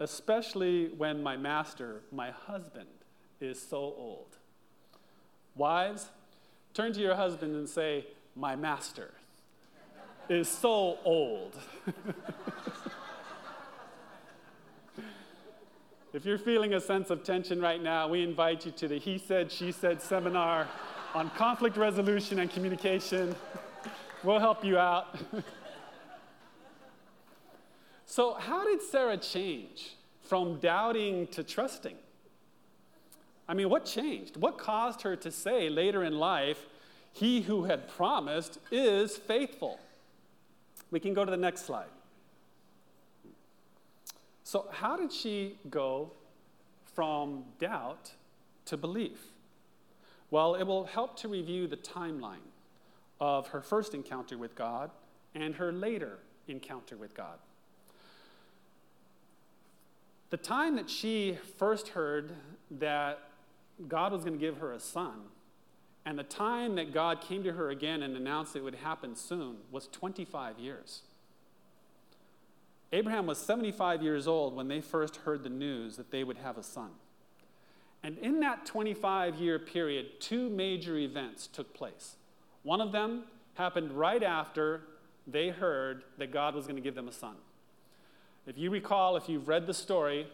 especially 0.00 0.88
when 0.96 1.22
my 1.22 1.36
master, 1.36 2.02
my 2.10 2.32
husband, 2.32 2.88
is 3.40 3.60
so 3.60 3.78
old? 3.78 4.36
Wives, 5.54 6.06
turn 6.74 6.92
to 6.92 7.00
your 7.00 7.14
husband 7.14 7.54
and 7.56 7.68
say, 7.68 8.06
My 8.36 8.56
master 8.56 9.12
is 10.28 10.48
so 10.48 10.98
old. 11.04 11.56
if 16.12 16.24
you're 16.24 16.38
feeling 16.38 16.74
a 16.74 16.80
sense 16.80 17.10
of 17.10 17.24
tension 17.24 17.60
right 17.60 17.82
now, 17.82 18.08
we 18.08 18.22
invite 18.22 18.66
you 18.66 18.72
to 18.72 18.88
the 18.88 18.98
He 18.98 19.18
Said, 19.18 19.50
She 19.50 19.72
Said 19.72 20.00
seminar 20.02 20.68
on 21.14 21.30
conflict 21.30 21.76
resolution 21.76 22.38
and 22.38 22.50
communication. 22.50 23.34
We'll 24.24 24.40
help 24.40 24.64
you 24.64 24.76
out. 24.76 25.16
so, 28.04 28.34
how 28.34 28.64
did 28.64 28.82
Sarah 28.82 29.16
change 29.16 29.94
from 30.22 30.58
doubting 30.58 31.28
to 31.28 31.44
trusting? 31.44 31.94
I 33.48 33.54
mean, 33.54 33.70
what 33.70 33.86
changed? 33.86 34.36
What 34.36 34.58
caused 34.58 35.02
her 35.02 35.16
to 35.16 35.30
say 35.30 35.70
later 35.70 36.04
in 36.04 36.18
life, 36.18 36.66
He 37.12 37.40
who 37.40 37.64
had 37.64 37.88
promised 37.88 38.58
is 38.70 39.16
faithful? 39.16 39.80
We 40.90 41.00
can 41.00 41.14
go 41.14 41.24
to 41.24 41.30
the 41.30 41.36
next 41.36 41.64
slide. 41.64 41.88
So, 44.44 44.66
how 44.70 44.96
did 44.96 45.12
she 45.12 45.58
go 45.70 46.12
from 46.94 47.44
doubt 47.58 48.12
to 48.66 48.76
belief? 48.76 49.18
Well, 50.30 50.54
it 50.54 50.64
will 50.64 50.84
help 50.84 51.16
to 51.20 51.28
review 51.28 51.66
the 51.66 51.76
timeline 51.76 52.48
of 53.20 53.48
her 53.48 53.60
first 53.60 53.94
encounter 53.94 54.36
with 54.36 54.54
God 54.54 54.90
and 55.34 55.54
her 55.54 55.72
later 55.72 56.18
encounter 56.46 56.96
with 56.96 57.14
God. 57.14 57.38
The 60.30 60.36
time 60.36 60.76
that 60.76 60.90
she 60.90 61.38
first 61.56 61.88
heard 61.88 62.32
that 62.70 63.20
God 63.86 64.12
was 64.12 64.24
going 64.24 64.34
to 64.34 64.40
give 64.40 64.58
her 64.58 64.72
a 64.72 64.80
son, 64.80 65.14
and 66.04 66.18
the 66.18 66.24
time 66.24 66.74
that 66.76 66.92
God 66.92 67.20
came 67.20 67.42
to 67.44 67.52
her 67.52 67.70
again 67.70 68.02
and 68.02 68.16
announced 68.16 68.56
it 68.56 68.64
would 68.64 68.76
happen 68.76 69.14
soon 69.14 69.56
was 69.70 69.86
25 69.88 70.58
years. 70.58 71.02
Abraham 72.92 73.26
was 73.26 73.38
75 73.38 74.02
years 74.02 74.26
old 74.26 74.56
when 74.56 74.68
they 74.68 74.80
first 74.80 75.16
heard 75.16 75.42
the 75.42 75.50
news 75.50 75.96
that 75.96 76.10
they 76.10 76.24
would 76.24 76.38
have 76.38 76.56
a 76.56 76.62
son. 76.62 76.90
And 78.02 78.16
in 78.18 78.40
that 78.40 78.64
25 78.64 79.36
year 79.36 79.58
period, 79.58 80.20
two 80.20 80.48
major 80.48 80.96
events 80.96 81.46
took 81.46 81.74
place. 81.74 82.16
One 82.62 82.80
of 82.80 82.92
them 82.92 83.24
happened 83.54 83.92
right 83.92 84.22
after 84.22 84.82
they 85.26 85.48
heard 85.50 86.04
that 86.16 86.32
God 86.32 86.54
was 86.54 86.64
going 86.64 86.76
to 86.76 86.82
give 86.82 86.94
them 86.94 87.08
a 87.08 87.12
son. 87.12 87.36
If 88.46 88.56
you 88.56 88.70
recall, 88.70 89.16
if 89.16 89.28
you've 89.28 89.46
read 89.46 89.66
the 89.66 89.74
story, 89.74 90.26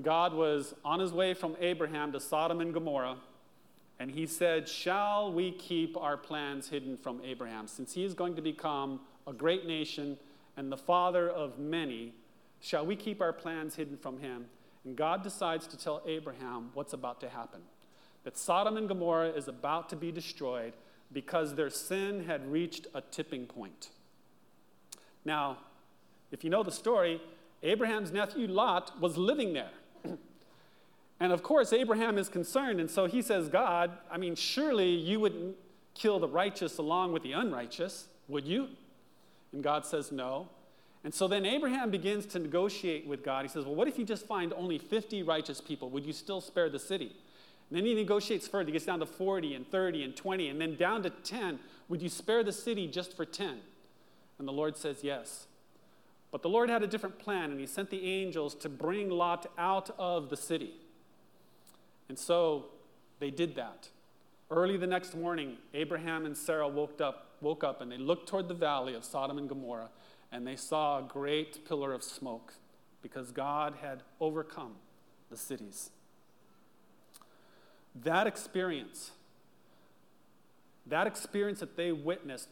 God 0.00 0.32
was 0.32 0.74
on 0.84 1.00
his 1.00 1.12
way 1.12 1.34
from 1.34 1.56
Abraham 1.60 2.12
to 2.12 2.20
Sodom 2.20 2.60
and 2.60 2.72
Gomorrah, 2.72 3.16
and 3.98 4.10
he 4.10 4.26
said, 4.26 4.68
Shall 4.68 5.32
we 5.32 5.52
keep 5.52 5.96
our 5.96 6.16
plans 6.16 6.68
hidden 6.68 6.96
from 6.96 7.20
Abraham? 7.22 7.68
Since 7.68 7.92
he 7.92 8.04
is 8.04 8.14
going 8.14 8.34
to 8.36 8.42
become 8.42 9.00
a 9.26 9.32
great 9.32 9.66
nation 9.66 10.16
and 10.56 10.72
the 10.72 10.76
father 10.76 11.28
of 11.28 11.58
many, 11.58 12.14
shall 12.60 12.86
we 12.86 12.96
keep 12.96 13.20
our 13.20 13.32
plans 13.32 13.74
hidden 13.74 13.96
from 13.98 14.18
him? 14.18 14.46
And 14.84 14.96
God 14.96 15.22
decides 15.22 15.66
to 15.68 15.76
tell 15.76 16.02
Abraham 16.06 16.70
what's 16.74 16.92
about 16.94 17.20
to 17.20 17.28
happen 17.28 17.60
that 18.24 18.38
Sodom 18.38 18.76
and 18.76 18.88
Gomorrah 18.88 19.30
is 19.30 19.48
about 19.48 19.88
to 19.90 19.96
be 19.96 20.12
destroyed 20.12 20.72
because 21.12 21.54
their 21.54 21.70
sin 21.70 22.24
had 22.24 22.50
reached 22.50 22.86
a 22.94 23.00
tipping 23.00 23.46
point. 23.46 23.90
Now, 25.24 25.58
if 26.30 26.44
you 26.44 26.50
know 26.50 26.62
the 26.62 26.72
story, 26.72 27.20
Abraham's 27.62 28.12
nephew 28.12 28.46
Lot 28.46 29.00
was 29.00 29.16
living 29.16 29.52
there. 29.52 29.70
And 31.22 31.32
of 31.32 31.44
course, 31.44 31.72
Abraham 31.72 32.18
is 32.18 32.28
concerned, 32.28 32.80
and 32.80 32.90
so 32.90 33.06
he 33.06 33.22
says, 33.22 33.48
God, 33.48 33.92
I 34.10 34.18
mean, 34.18 34.34
surely 34.34 34.88
you 34.90 35.20
wouldn't 35.20 35.54
kill 35.94 36.18
the 36.18 36.26
righteous 36.26 36.78
along 36.78 37.12
with 37.12 37.22
the 37.22 37.30
unrighteous, 37.30 38.08
would 38.26 38.44
you? 38.44 38.66
And 39.52 39.62
God 39.62 39.86
says, 39.86 40.10
No. 40.10 40.48
And 41.04 41.14
so 41.14 41.28
then 41.28 41.46
Abraham 41.46 41.92
begins 41.92 42.26
to 42.26 42.40
negotiate 42.40 43.06
with 43.06 43.22
God. 43.22 43.44
He 43.44 43.48
says, 43.48 43.64
Well, 43.64 43.76
what 43.76 43.86
if 43.86 44.00
you 44.00 44.04
just 44.04 44.26
find 44.26 44.52
only 44.54 44.78
50 44.78 45.22
righteous 45.22 45.60
people? 45.60 45.90
Would 45.90 46.04
you 46.04 46.12
still 46.12 46.40
spare 46.40 46.68
the 46.68 46.80
city? 46.80 47.14
And 47.70 47.78
then 47.78 47.86
he 47.86 47.94
negotiates 47.94 48.48
further. 48.48 48.66
He 48.66 48.72
gets 48.72 48.86
down 48.86 48.98
to 48.98 49.06
40 49.06 49.54
and 49.54 49.70
30 49.70 50.02
and 50.02 50.16
20 50.16 50.48
and 50.48 50.60
then 50.60 50.74
down 50.74 51.04
to 51.04 51.10
10. 51.10 51.60
Would 51.88 52.02
you 52.02 52.08
spare 52.08 52.42
the 52.42 52.52
city 52.52 52.88
just 52.88 53.16
for 53.16 53.24
10? 53.24 53.60
And 54.40 54.48
the 54.48 54.52
Lord 54.52 54.76
says, 54.76 55.04
Yes. 55.04 55.46
But 56.32 56.42
the 56.42 56.48
Lord 56.48 56.68
had 56.68 56.82
a 56.82 56.88
different 56.88 57.20
plan, 57.20 57.52
and 57.52 57.60
he 57.60 57.66
sent 57.66 57.90
the 57.90 58.04
angels 58.04 58.56
to 58.56 58.68
bring 58.68 59.08
Lot 59.08 59.46
out 59.56 59.94
of 60.00 60.28
the 60.28 60.36
city. 60.36 60.72
And 62.12 62.18
so 62.18 62.66
they 63.20 63.30
did 63.30 63.54
that. 63.54 63.88
Early 64.50 64.76
the 64.76 64.86
next 64.86 65.16
morning, 65.16 65.56
Abraham 65.72 66.26
and 66.26 66.36
Sarah 66.36 66.68
woke 66.68 67.00
up, 67.00 67.36
woke 67.40 67.64
up 67.64 67.80
and 67.80 67.90
they 67.90 67.96
looked 67.96 68.28
toward 68.28 68.48
the 68.48 68.54
valley 68.54 68.92
of 68.92 69.02
Sodom 69.02 69.38
and 69.38 69.48
Gomorrah 69.48 69.88
and 70.30 70.46
they 70.46 70.56
saw 70.56 70.98
a 70.98 71.02
great 71.02 71.66
pillar 71.66 71.94
of 71.94 72.02
smoke 72.02 72.52
because 73.00 73.30
God 73.30 73.76
had 73.80 74.02
overcome 74.20 74.74
the 75.30 75.38
cities. 75.38 75.88
That 77.94 78.26
experience, 78.26 79.12
that 80.84 81.06
experience 81.06 81.60
that 81.60 81.78
they 81.78 81.92
witnessed, 81.92 82.50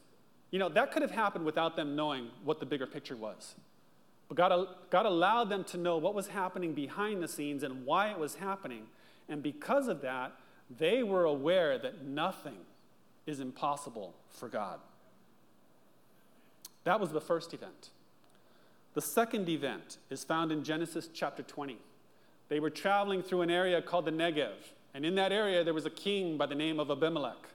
you 0.51 0.59
know, 0.59 0.71
that 0.71 0.91
could 0.91 1.03
have 1.03 1.11
happened 1.11 1.45
without 1.45 1.77
them 1.77 1.95
knowing 1.95 2.29
what 2.45 2.61
the 2.61 2.67
bigger 2.67 2.87
picture 2.87 3.15
was. 3.15 3.57
But 4.27 4.39
God, 4.39 4.69
God 4.89 5.05
allowed 5.05 5.51
them 5.51 5.65
to 5.65 5.77
know 5.77 5.99
what 5.99 6.15
was 6.15 6.29
happening 6.29 6.73
behind 6.73 7.23
the 7.23 7.29
scenes 7.29 7.63
and 7.63 7.85
why 7.85 8.09
it 8.11 8.19
was 8.19 8.37
happening. 8.37 8.87
And 9.31 9.43
because 9.43 9.89
of 9.89 10.03
that, 10.03 10.33
they 10.79 11.03
were 11.03 11.25
aware 11.25 11.79
that 11.79 12.05
nothing 12.05 12.59
is 13.27 13.41
impossible 13.41 14.15
for 14.29 14.49
God. 14.49 14.81
That 16.85 17.01
was 17.01 17.13
the 17.13 17.21
first 17.21 17.55
event. 17.55 17.91
The 18.95 19.01
second 19.01 19.49
event 19.49 19.99
is 20.11 20.25
found 20.25 20.51
in 20.51 20.65
Genesis 20.65 21.09
chapter 21.13 21.45
20. 21.45 21.79
They 22.49 22.59
were 22.59 22.71
traveling 22.71 23.23
through 23.23 23.43
an 23.43 23.51
area 23.51 23.81
called 23.81 24.07
the 24.07 24.11
Negev, 24.11 24.73
and 24.95 25.07
in 25.07 25.15
that 25.15 25.31
area 25.31 25.63
there 25.63 25.75
was 25.75 25.87
a 25.87 25.91
king 25.91 26.37
by 26.37 26.47
the 26.47 26.57
name 26.57 26.81
of 26.81 26.91
Abimelech. 26.91 27.49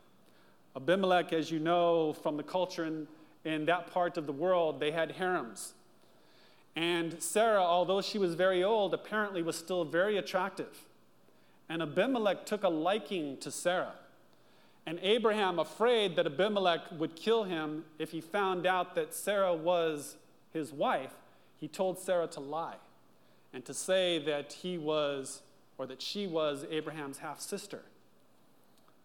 Abimelech, 0.78 1.34
as 1.34 1.52
you 1.52 1.60
know 1.60 2.14
from 2.14 2.38
the 2.38 2.44
culture 2.44 2.86
in, 2.86 3.08
in 3.44 3.66
that 3.66 3.92
part 3.92 4.16
of 4.16 4.26
the 4.26 4.32
world, 4.32 4.80
they 4.80 4.92
had 4.92 5.12
harems. 5.12 5.74
And 6.76 7.22
Sarah, 7.22 7.64
although 7.64 8.02
she 8.02 8.18
was 8.18 8.36
very 8.36 8.64
old, 8.64 8.94
apparently 8.94 9.42
was 9.42 9.58
still 9.58 9.84
very 9.84 10.18
attractive. 10.18 10.88
And 11.70 11.82
Abimelech 11.82 12.46
took 12.46 12.64
a 12.64 12.70
liking 12.70 13.38
to 13.38 13.52
Sarah. 13.52 13.94
And 14.86 15.00
Abraham, 15.02 15.58
afraid 15.58 16.16
that 16.16 16.28
Abimelech 16.28 16.82
would 17.00 17.16
kill 17.16 17.44
him 17.44 17.86
if 17.98 18.12
he 18.12 18.22
found 18.22 18.68
out 18.68 18.94
that 18.96 19.14
Sarah 19.14 19.54
was 19.54 20.16
his 20.54 20.72
wife, 20.72 21.16
he 21.58 21.68
told 21.68 21.98
Sarah 22.00 22.28
to 22.28 22.40
lie 22.40 22.76
and 23.52 23.66
to 23.66 23.74
say 23.74 24.20
that 24.20 24.54
he 24.54 24.78
was, 24.78 25.42
or 25.78 25.88
that 25.88 26.02
she 26.02 26.28
was, 26.28 26.66
Abraham's 26.70 27.20
half 27.20 27.40
sister, 27.40 27.82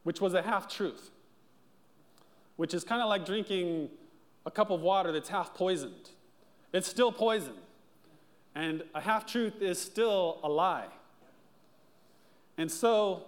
which 0.02 0.20
was 0.20 0.34
a 0.34 0.42
half 0.42 0.68
truth, 0.68 1.10
which 2.56 2.74
is 2.74 2.84
kind 2.84 3.00
of 3.00 3.08
like 3.08 3.24
drinking 3.24 3.88
a 4.44 4.50
cup 4.50 4.70
of 4.70 4.80
water 4.80 5.12
that's 5.12 5.28
half 5.28 5.54
poisoned. 5.54 6.10
It's 6.72 6.88
still 6.88 7.12
poison, 7.12 7.54
and 8.54 8.82
a 8.94 9.00
half 9.00 9.24
truth 9.24 9.62
is 9.62 9.80
still 9.80 10.40
a 10.42 10.48
lie. 10.48 10.88
And 12.60 12.70
so 12.70 13.22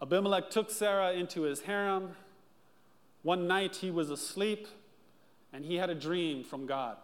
Abimelech 0.00 0.48
took 0.48 0.70
Sarah 0.70 1.14
into 1.14 1.42
his 1.42 1.62
harem. 1.62 2.14
One 3.24 3.48
night 3.48 3.74
he 3.74 3.90
was 3.90 4.08
asleep 4.08 4.68
and 5.52 5.64
he 5.64 5.74
had 5.74 5.90
a 5.90 5.96
dream 5.96 6.44
from 6.44 6.64
God. 6.64 6.96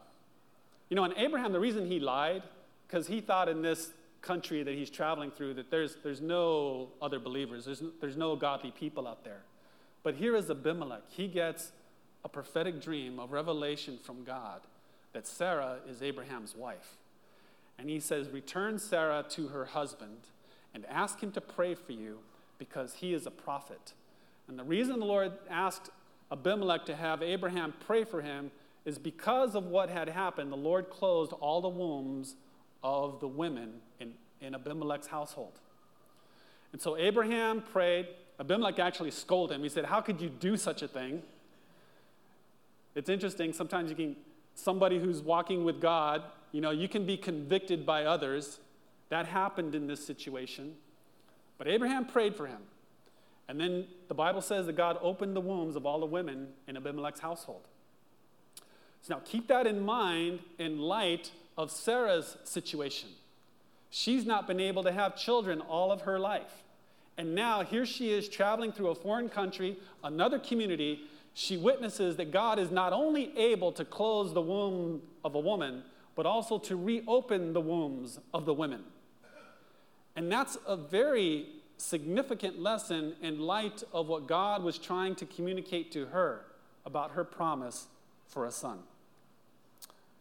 You 0.88 0.94
know, 0.94 1.02
and 1.02 1.12
Abraham, 1.16 1.52
the 1.52 1.58
reason 1.58 1.86
he 1.86 1.98
lied, 1.98 2.44
because 2.86 3.08
he 3.08 3.20
thought 3.20 3.48
in 3.48 3.60
this 3.60 3.90
country 4.22 4.62
that 4.62 4.72
he's 4.76 4.88
traveling 4.88 5.32
through 5.32 5.54
that 5.54 5.68
there's, 5.68 5.96
there's 6.04 6.20
no 6.20 6.90
other 7.02 7.18
believers, 7.18 7.64
there's, 7.64 7.82
there's 8.00 8.16
no 8.16 8.36
godly 8.36 8.70
people 8.70 9.08
out 9.08 9.24
there. 9.24 9.42
But 10.04 10.14
here 10.14 10.36
is 10.36 10.48
Abimelech. 10.48 11.02
He 11.08 11.26
gets 11.26 11.72
a 12.24 12.28
prophetic 12.28 12.80
dream, 12.80 13.18
a 13.18 13.26
revelation 13.26 13.98
from 14.00 14.22
God 14.22 14.60
that 15.12 15.26
Sarah 15.26 15.78
is 15.88 16.02
Abraham's 16.02 16.54
wife. 16.54 16.98
And 17.80 17.90
he 17.90 17.98
says, 17.98 18.28
Return 18.28 18.78
Sarah 18.78 19.24
to 19.30 19.48
her 19.48 19.64
husband 19.64 20.28
and 20.74 20.86
ask 20.86 21.20
him 21.20 21.32
to 21.32 21.40
pray 21.40 21.74
for 21.74 21.92
you 21.92 22.18
because 22.58 22.94
he 22.94 23.14
is 23.14 23.26
a 23.26 23.30
prophet. 23.30 23.94
And 24.48 24.58
the 24.58 24.64
reason 24.64 24.98
the 24.98 25.06
Lord 25.06 25.32
asked 25.48 25.90
Abimelech 26.30 26.84
to 26.86 26.96
have 26.96 27.22
Abraham 27.22 27.74
pray 27.86 28.04
for 28.04 28.20
him 28.20 28.50
is 28.84 28.98
because 28.98 29.54
of 29.54 29.66
what 29.66 29.90
had 29.90 30.08
happened. 30.08 30.52
The 30.52 30.56
Lord 30.56 30.90
closed 30.90 31.32
all 31.34 31.60
the 31.60 31.68
wombs 31.68 32.36
of 32.82 33.20
the 33.20 33.28
women 33.28 33.74
in, 33.98 34.14
in 34.40 34.54
Abimelech's 34.54 35.08
household. 35.08 35.58
And 36.72 36.80
so 36.80 36.96
Abraham 36.96 37.62
prayed. 37.62 38.06
Abimelech 38.38 38.78
actually 38.78 39.10
scolded 39.10 39.56
him. 39.56 39.62
He 39.62 39.68
said, 39.68 39.84
How 39.84 40.00
could 40.00 40.20
you 40.20 40.28
do 40.28 40.56
such 40.56 40.82
a 40.82 40.88
thing? 40.88 41.22
It's 42.94 43.08
interesting, 43.08 43.52
sometimes 43.52 43.90
you 43.90 43.96
can, 43.96 44.16
somebody 44.54 44.98
who's 44.98 45.20
walking 45.20 45.64
with 45.64 45.80
God, 45.80 46.22
you 46.52 46.60
know, 46.60 46.70
you 46.70 46.88
can 46.88 47.06
be 47.06 47.16
convicted 47.16 47.86
by 47.86 48.04
others. 48.04 48.58
That 49.10 49.26
happened 49.26 49.74
in 49.74 49.86
this 49.86 50.04
situation. 50.04 50.74
But 51.58 51.68
Abraham 51.68 52.06
prayed 52.06 52.34
for 52.34 52.46
him. 52.46 52.62
And 53.48 53.60
then 53.60 53.86
the 54.08 54.14
Bible 54.14 54.40
says 54.40 54.66
that 54.66 54.76
God 54.76 54.96
opened 55.02 55.36
the 55.36 55.40
wombs 55.40 55.76
of 55.76 55.84
all 55.84 56.00
the 56.00 56.06
women 56.06 56.48
in 56.68 56.76
Abimelech's 56.76 57.20
household. 57.20 57.66
So 59.02 59.14
now 59.14 59.20
keep 59.24 59.48
that 59.48 59.66
in 59.66 59.80
mind 59.80 60.40
in 60.58 60.78
light 60.78 61.32
of 61.58 61.70
Sarah's 61.70 62.36
situation. 62.44 63.08
She's 63.90 64.24
not 64.24 64.46
been 64.46 64.60
able 64.60 64.84
to 64.84 64.92
have 64.92 65.16
children 65.16 65.60
all 65.60 65.90
of 65.90 66.02
her 66.02 66.18
life. 66.18 66.62
And 67.18 67.34
now 67.34 67.64
here 67.64 67.84
she 67.84 68.12
is 68.12 68.28
traveling 68.28 68.72
through 68.72 68.88
a 68.88 68.94
foreign 68.94 69.28
country, 69.28 69.76
another 70.04 70.38
community. 70.38 71.00
She 71.34 71.56
witnesses 71.56 72.16
that 72.16 72.30
God 72.30 72.58
is 72.58 72.70
not 72.70 72.92
only 72.92 73.36
able 73.36 73.72
to 73.72 73.84
close 73.84 74.32
the 74.32 74.40
womb 74.40 75.02
of 75.24 75.34
a 75.34 75.40
woman, 75.40 75.82
but 76.14 76.24
also 76.24 76.58
to 76.58 76.76
reopen 76.76 77.52
the 77.52 77.60
wombs 77.60 78.20
of 78.32 78.46
the 78.46 78.54
women. 78.54 78.84
And 80.16 80.30
that's 80.30 80.58
a 80.66 80.76
very 80.76 81.46
significant 81.76 82.58
lesson 82.58 83.14
in 83.22 83.40
light 83.40 83.82
of 83.92 84.08
what 84.08 84.26
God 84.26 84.62
was 84.62 84.78
trying 84.78 85.14
to 85.16 85.26
communicate 85.26 85.90
to 85.92 86.06
her 86.06 86.44
about 86.84 87.12
her 87.12 87.24
promise 87.24 87.86
for 88.26 88.46
a 88.46 88.50
son. 88.50 88.80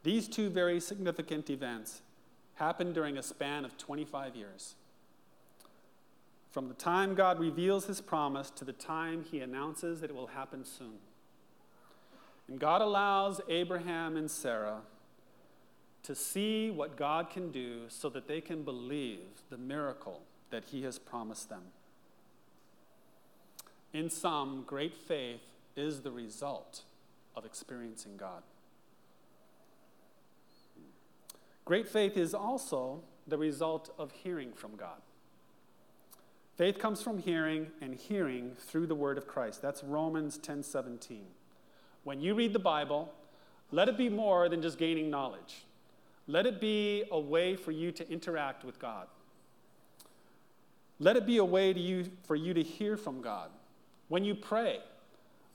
These 0.03 0.27
two 0.27 0.49
very 0.49 0.79
significant 0.79 1.49
events 1.49 2.01
happened 2.55 2.93
during 2.93 3.17
a 3.17 3.23
span 3.23 3.65
of 3.65 3.77
25 3.77 4.35
years. 4.35 4.75
From 6.51 6.67
the 6.67 6.73
time 6.73 7.15
God 7.15 7.39
reveals 7.39 7.85
his 7.85 8.01
promise 8.01 8.49
to 8.51 8.65
the 8.65 8.73
time 8.73 9.23
he 9.29 9.39
announces 9.39 10.01
that 10.01 10.09
it 10.09 10.15
will 10.15 10.27
happen 10.27 10.65
soon. 10.65 10.97
And 12.47 12.59
God 12.59 12.81
allows 12.81 13.39
Abraham 13.47 14.17
and 14.17 14.29
Sarah 14.31 14.81
to 16.03 16.15
see 16.15 16.71
what 16.71 16.95
God 16.95 17.29
can 17.29 17.51
do 17.51 17.83
so 17.89 18.09
that 18.09 18.27
they 18.27 18.41
can 18.41 18.63
believe 18.63 19.19
the 19.49 19.57
miracle 19.57 20.21
that 20.49 20.65
he 20.65 20.83
has 20.83 20.97
promised 20.97 21.49
them. 21.49 21.63
In 23.93 24.09
sum, 24.09 24.63
great 24.65 24.95
faith 24.95 25.41
is 25.75 26.01
the 26.01 26.11
result 26.11 26.83
of 27.35 27.45
experiencing 27.45 28.17
God. 28.17 28.43
Great 31.65 31.87
faith 31.87 32.17
is 32.17 32.33
also 32.33 33.01
the 33.27 33.37
result 33.37 33.93
of 33.97 34.11
hearing 34.11 34.53
from 34.53 34.75
God. 34.75 35.01
Faith 36.55 36.79
comes 36.79 37.01
from 37.01 37.19
hearing 37.19 37.67
and 37.79 37.95
hearing 37.95 38.55
through 38.57 38.87
the 38.87 38.95
word 38.95 39.17
of 39.17 39.27
Christ. 39.27 39.61
That's 39.61 39.83
Romans 39.83 40.37
10:17. 40.37 41.27
When 42.03 42.21
you 42.21 42.33
read 42.33 42.53
the 42.53 42.59
Bible, 42.59 43.13
let 43.71 43.87
it 43.87 43.97
be 43.97 44.09
more 44.09 44.49
than 44.49 44.61
just 44.61 44.77
gaining 44.77 45.09
knowledge. 45.09 45.65
Let 46.29 46.45
it 46.45 46.61
be 46.61 47.05
a 47.09 47.19
way 47.19 47.55
for 47.55 47.71
you 47.71 47.91
to 47.91 48.07
interact 48.07 48.63
with 48.63 48.77
God. 48.77 49.07
Let 50.99 51.17
it 51.17 51.25
be 51.25 51.37
a 51.37 51.43
way 51.43 51.73
to 51.73 51.79
you, 51.79 52.05
for 52.27 52.35
you 52.35 52.53
to 52.53 52.61
hear 52.61 52.97
from 52.97 53.19
God. 53.19 53.49
When 54.09 54.23
you 54.23 54.35
pray, 54.35 54.77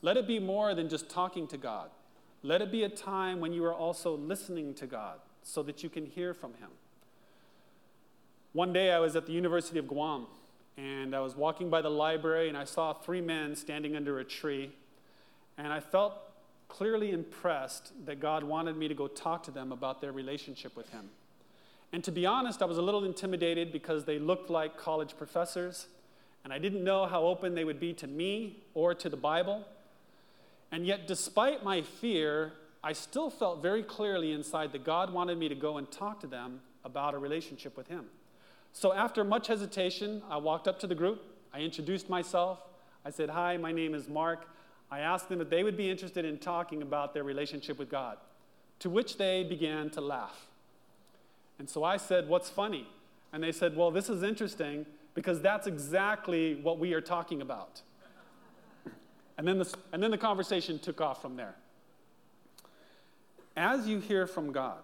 let 0.01 0.17
it 0.17 0.27
be 0.27 0.37
more 0.37 0.75
than 0.75 0.89
just 0.89 1.09
talking 1.09 1.47
to 1.47 1.57
God. 1.57 1.91
Let 2.43 2.61
it 2.61 2.73
be 2.73 2.83
a 2.83 2.89
time 2.89 3.39
when 3.39 3.53
you 3.53 3.63
are 3.63 3.73
also 3.73 4.17
listening 4.17 4.73
to 4.73 4.85
God 4.85 5.19
so 5.43 5.63
that 5.63 5.81
you 5.81 5.87
can 5.89 6.05
hear 6.05 6.33
from 6.33 6.55
him. 6.55 6.71
One 8.51 8.73
day 8.73 8.91
I 8.91 8.99
was 8.99 9.15
at 9.15 9.27
the 9.27 9.31
University 9.31 9.79
of 9.79 9.87
Guam 9.87 10.27
and 10.75 11.15
I 11.15 11.21
was 11.21 11.37
walking 11.37 11.69
by 11.69 11.81
the 11.81 11.89
library 11.89 12.49
and 12.49 12.57
I 12.57 12.65
saw 12.65 12.91
three 12.91 13.21
men 13.21 13.55
standing 13.55 13.95
under 13.95 14.19
a 14.19 14.25
tree. 14.25 14.73
And 15.57 15.71
I 15.71 15.79
felt 15.79 16.24
clearly 16.67 17.11
impressed 17.11 17.93
that 18.05 18.19
God 18.19 18.43
wanted 18.43 18.77
me 18.77 18.87
to 18.87 18.93
go 18.93 19.07
talk 19.07 19.43
to 19.43 19.51
them 19.51 19.71
about 19.71 20.01
their 20.01 20.11
relationship 20.11 20.75
with 20.75 20.89
Him. 20.89 21.09
And 21.91 22.03
to 22.03 22.11
be 22.11 22.25
honest, 22.25 22.61
I 22.61 22.65
was 22.65 22.77
a 22.77 22.81
little 22.81 23.05
intimidated 23.05 23.71
because 23.71 24.05
they 24.05 24.19
looked 24.19 24.49
like 24.49 24.77
college 24.77 25.17
professors, 25.17 25.87
and 26.43 26.51
I 26.51 26.59
didn't 26.59 26.83
know 26.83 27.05
how 27.05 27.23
open 27.23 27.55
they 27.55 27.63
would 27.63 27.79
be 27.79 27.93
to 27.93 28.07
me 28.07 28.63
or 28.73 28.93
to 28.93 29.09
the 29.09 29.17
Bible. 29.17 29.65
And 30.71 30.85
yet, 30.85 31.07
despite 31.07 31.63
my 31.63 31.81
fear, 31.81 32.53
I 32.83 32.93
still 32.93 33.29
felt 33.29 33.61
very 33.61 33.81
clearly 33.81 34.31
inside 34.31 34.71
that 34.73 34.83
God 34.83 35.11
wanted 35.13 35.37
me 35.37 35.49
to 35.49 35.55
go 35.55 35.77
and 35.77 35.89
talk 35.89 36.19
to 36.21 36.27
them 36.27 36.61
about 36.83 37.13
a 37.13 37.17
relationship 37.17 37.77
with 37.77 37.87
Him. 37.87 38.05
So, 38.73 38.93
after 38.93 39.23
much 39.23 39.47
hesitation, 39.47 40.21
I 40.29 40.37
walked 40.37 40.67
up 40.67 40.79
to 40.79 40.87
the 40.87 40.95
group. 40.95 41.23
I 41.53 41.61
introduced 41.61 42.09
myself. 42.09 42.59
I 43.05 43.09
said, 43.09 43.29
Hi, 43.29 43.55
my 43.57 43.71
name 43.71 43.95
is 43.95 44.09
Mark. 44.09 44.47
I 44.91 44.99
asked 44.99 45.29
them 45.29 45.41
if 45.41 45.49
they 45.49 45.63
would 45.63 45.77
be 45.77 45.89
interested 45.89 46.25
in 46.25 46.37
talking 46.37 46.81
about 46.81 47.13
their 47.13 47.23
relationship 47.23 47.79
with 47.79 47.89
God, 47.89 48.17
to 48.79 48.89
which 48.89 49.17
they 49.17 49.43
began 49.43 49.89
to 49.91 50.01
laugh. 50.01 50.47
And 51.59 51.69
so 51.69 51.83
I 51.83 51.97
said, 51.97 52.27
What's 52.27 52.49
funny? 52.49 52.87
And 53.33 53.43
they 53.43 53.51
said, 53.51 53.75
Well, 53.75 53.91
this 53.91 54.09
is 54.09 54.23
interesting 54.23 54.85
because 55.13 55.41
that's 55.41 55.67
exactly 55.67 56.55
what 56.55 56.77
we 56.77 56.93
are 56.93 57.01
talking 57.01 57.41
about. 57.41 57.81
And 59.37 59.45
then, 59.45 59.59
the, 59.59 59.75
and 59.91 60.01
then 60.01 60.11
the 60.11 60.17
conversation 60.17 60.79
took 60.79 61.01
off 61.01 61.21
from 61.21 61.35
there. 61.35 61.55
As 63.57 63.85
you 63.85 63.99
hear 63.99 64.27
from 64.27 64.53
God, 64.53 64.79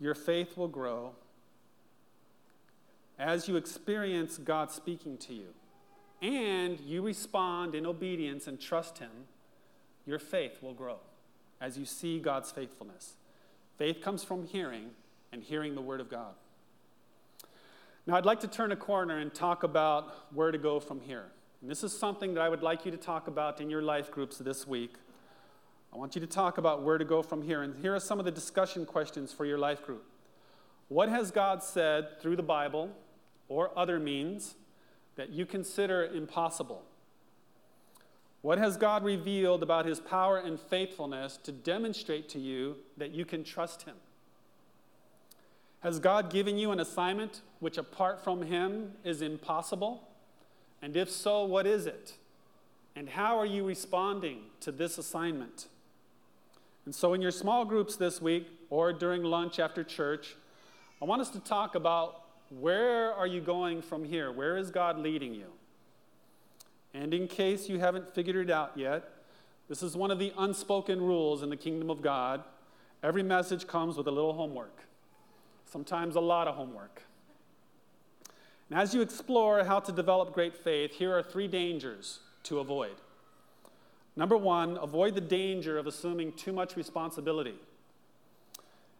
your 0.00 0.16
faith 0.16 0.56
will 0.56 0.66
grow. 0.66 1.12
As 3.20 3.46
you 3.46 3.54
experience 3.54 4.38
God 4.38 4.72
speaking 4.72 5.16
to 5.18 5.34
you, 5.34 5.54
and 6.22 6.78
you 6.80 7.02
respond 7.02 7.74
in 7.74 7.84
obedience 7.84 8.46
and 8.46 8.58
trust 8.58 8.98
Him, 8.98 9.10
your 10.06 10.20
faith 10.20 10.62
will 10.62 10.72
grow 10.72 10.98
as 11.60 11.76
you 11.76 11.84
see 11.84 12.18
God's 12.18 12.50
faithfulness. 12.50 13.14
Faith 13.76 14.00
comes 14.00 14.22
from 14.22 14.46
hearing, 14.46 14.90
and 15.32 15.42
hearing 15.42 15.74
the 15.74 15.80
Word 15.80 16.00
of 16.00 16.08
God. 16.08 16.34
Now, 18.06 18.16
I'd 18.16 18.26
like 18.26 18.40
to 18.40 18.48
turn 18.48 18.72
a 18.72 18.76
corner 18.76 19.18
and 19.18 19.32
talk 19.32 19.62
about 19.62 20.12
where 20.34 20.50
to 20.50 20.58
go 20.58 20.80
from 20.80 21.00
here. 21.00 21.26
And 21.60 21.70
this 21.70 21.84
is 21.84 21.96
something 21.96 22.34
that 22.34 22.40
I 22.40 22.48
would 22.48 22.62
like 22.62 22.84
you 22.84 22.90
to 22.90 22.96
talk 22.96 23.28
about 23.28 23.60
in 23.60 23.70
your 23.70 23.82
life 23.82 24.10
groups 24.10 24.38
this 24.38 24.66
week. 24.66 24.96
I 25.92 25.96
want 25.96 26.14
you 26.14 26.20
to 26.20 26.26
talk 26.26 26.58
about 26.58 26.82
where 26.82 26.98
to 26.98 27.04
go 27.04 27.22
from 27.22 27.42
here. 27.42 27.62
And 27.62 27.76
here 27.80 27.94
are 27.94 28.00
some 28.00 28.18
of 28.18 28.24
the 28.24 28.30
discussion 28.30 28.84
questions 28.84 29.32
for 29.32 29.44
your 29.44 29.58
life 29.58 29.84
group. 29.84 30.04
What 30.88 31.08
has 31.08 31.30
God 31.30 31.62
said 31.62 32.20
through 32.20 32.36
the 32.36 32.42
Bible 32.42 32.90
or 33.48 33.76
other 33.78 34.00
means 34.00 34.56
that 35.16 35.30
you 35.30 35.46
consider 35.46 36.04
impossible? 36.04 36.82
What 38.42 38.58
has 38.58 38.76
God 38.76 39.04
revealed 39.04 39.62
about 39.62 39.86
his 39.86 40.00
power 40.00 40.36
and 40.36 40.58
faithfulness 40.58 41.38
to 41.44 41.52
demonstrate 41.52 42.28
to 42.30 42.40
you 42.40 42.76
that 42.96 43.12
you 43.12 43.24
can 43.24 43.44
trust 43.44 43.82
him? 43.82 43.94
Has 45.80 45.98
God 45.98 46.30
given 46.30 46.58
you 46.58 46.70
an 46.70 46.80
assignment 46.80 47.40
which, 47.60 47.78
apart 47.78 48.22
from 48.22 48.42
him, 48.42 48.92
is 49.04 49.22
impossible? 49.22 50.08
And 50.80 50.96
if 50.96 51.10
so, 51.10 51.44
what 51.44 51.66
is 51.66 51.86
it? 51.86 52.14
And 52.94 53.08
how 53.08 53.38
are 53.38 53.46
you 53.46 53.64
responding 53.64 54.40
to 54.60 54.72
this 54.72 54.98
assignment? 54.98 55.68
And 56.84 56.94
so, 56.94 57.14
in 57.14 57.22
your 57.22 57.30
small 57.30 57.64
groups 57.64 57.96
this 57.96 58.20
week 58.20 58.48
or 58.70 58.92
during 58.92 59.22
lunch 59.22 59.58
after 59.58 59.84
church, 59.84 60.36
I 61.00 61.04
want 61.04 61.20
us 61.20 61.30
to 61.30 61.40
talk 61.40 61.74
about 61.74 62.21
where 62.60 63.12
are 63.14 63.26
you 63.26 63.40
going 63.40 63.82
from 63.82 64.04
here? 64.04 64.30
Where 64.30 64.56
is 64.56 64.70
God 64.70 64.98
leading 64.98 65.34
you? 65.34 65.46
And 66.94 67.14
in 67.14 67.28
case 67.28 67.68
you 67.68 67.78
haven't 67.78 68.14
figured 68.14 68.36
it 68.36 68.50
out 68.50 68.72
yet, 68.76 69.08
this 69.68 69.82
is 69.82 69.96
one 69.96 70.10
of 70.10 70.18
the 70.18 70.32
unspoken 70.36 71.00
rules 71.00 71.42
in 71.42 71.50
the 71.50 71.56
kingdom 71.56 71.88
of 71.88 72.02
God. 72.02 72.42
Every 73.02 73.22
message 73.22 73.66
comes 73.66 73.96
with 73.96 74.06
a 74.06 74.10
little 74.10 74.34
homework, 74.34 74.82
sometimes 75.64 76.14
a 76.14 76.20
lot 76.20 76.46
of 76.46 76.54
homework. 76.54 77.02
And 78.68 78.78
as 78.78 78.94
you 78.94 79.00
explore 79.00 79.64
how 79.64 79.80
to 79.80 79.92
develop 79.92 80.32
great 80.32 80.56
faith, 80.56 80.92
here 80.92 81.16
are 81.16 81.22
three 81.22 81.48
dangers 81.48 82.20
to 82.44 82.58
avoid. 82.58 82.96
Number 84.14 84.36
one, 84.36 84.76
avoid 84.76 85.14
the 85.14 85.20
danger 85.20 85.78
of 85.78 85.86
assuming 85.86 86.32
too 86.32 86.52
much 86.52 86.76
responsibility. 86.76 87.54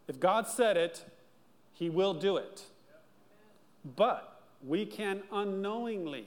If 0.09 0.19
God 0.19 0.47
said 0.49 0.77
it, 0.77 1.05
He 1.75 1.91
will 1.91 2.15
do 2.15 2.37
it. 2.39 2.65
But 3.85 4.41
we 4.65 4.87
can 4.87 5.23
unknowingly 5.33 6.27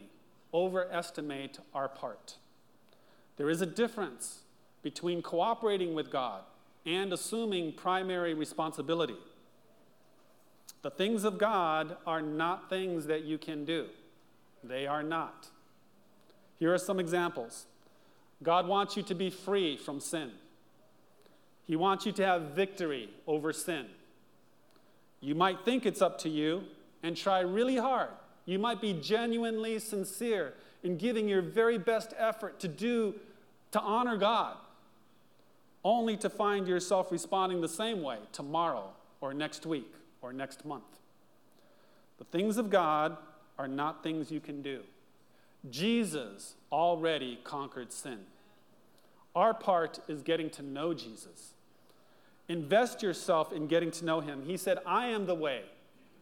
overestimate 0.53 1.59
our 1.73 1.87
part. 1.87 2.35
There 3.37 3.49
is 3.49 3.61
a 3.61 3.65
difference 3.65 4.39
between 4.81 5.21
cooperating 5.21 5.93
with 5.93 6.11
God 6.11 6.43
and 6.85 7.11
assuming 7.11 7.73
primary 7.73 8.33
responsibility. 8.33 9.17
The 10.81 10.91
things 10.91 11.23
of 11.23 11.37
God 11.37 11.97
are 12.05 12.21
not 12.21 12.69
things 12.69 13.07
that 13.07 13.23
you 13.23 13.37
can 13.37 13.65
do, 13.65 13.87
they 14.63 14.85
are 14.85 15.03
not. 15.03 15.49
Here 16.59 16.73
are 16.73 16.77
some 16.77 16.99
examples. 16.99 17.65
God 18.43 18.67
wants 18.67 18.95
you 18.95 19.03
to 19.03 19.15
be 19.15 19.29
free 19.29 19.77
from 19.77 19.99
sin. 19.99 20.31
He 21.65 21.75
wants 21.75 22.05
you 22.05 22.11
to 22.13 22.25
have 22.25 22.53
victory 22.53 23.09
over 23.25 23.51
sin. 23.51 23.87
You 25.19 25.35
might 25.35 25.65
think 25.65 25.85
it's 25.85 26.01
up 26.01 26.19
to 26.19 26.29
you 26.29 26.63
and 27.05 27.15
try 27.15 27.39
really 27.41 27.77
hard. 27.77 28.09
You 28.45 28.57
might 28.59 28.81
be 28.81 28.93
genuinely 28.93 29.79
sincere 29.79 30.53
in 30.83 30.97
giving 30.97 31.29
your 31.29 31.41
very 31.41 31.77
best 31.77 32.13
effort 32.17 32.59
to 32.61 32.67
do 32.67 33.15
to 33.71 33.79
honor 33.79 34.17
God. 34.17 34.57
only 35.85 36.17
to 36.17 36.29
find 36.29 36.67
yourself 36.67 37.11
responding 37.11 37.61
the 37.61 37.69
same 37.69 38.01
way 38.01 38.17
tomorrow 38.33 38.89
or 39.21 39.33
next 39.33 39.65
week 39.67 39.93
or 40.21 40.33
next 40.33 40.65
month. 40.65 40.83
The 42.17 42.25
things 42.25 42.57
of 42.57 42.71
God 42.71 43.15
are 43.59 43.67
not 43.67 44.01
things 44.01 44.31
you 44.31 44.39
can 44.39 44.63
do. 44.63 44.81
Jesus 45.69 46.55
already 46.71 47.39
conquered 47.43 47.93
sin. 47.93 48.19
Our 49.35 49.53
part 49.53 49.99
is 50.07 50.23
getting 50.23 50.49
to 50.51 50.63
know 50.63 50.93
Jesus. 50.93 51.53
Invest 52.49 53.03
yourself 53.03 53.53
in 53.53 53.67
getting 53.67 53.91
to 53.91 54.05
know 54.05 54.21
him. 54.21 54.43
He 54.45 54.57
said, 54.57 54.79
I 54.85 55.07
am 55.07 55.27
the 55.27 55.35
way. 55.35 55.61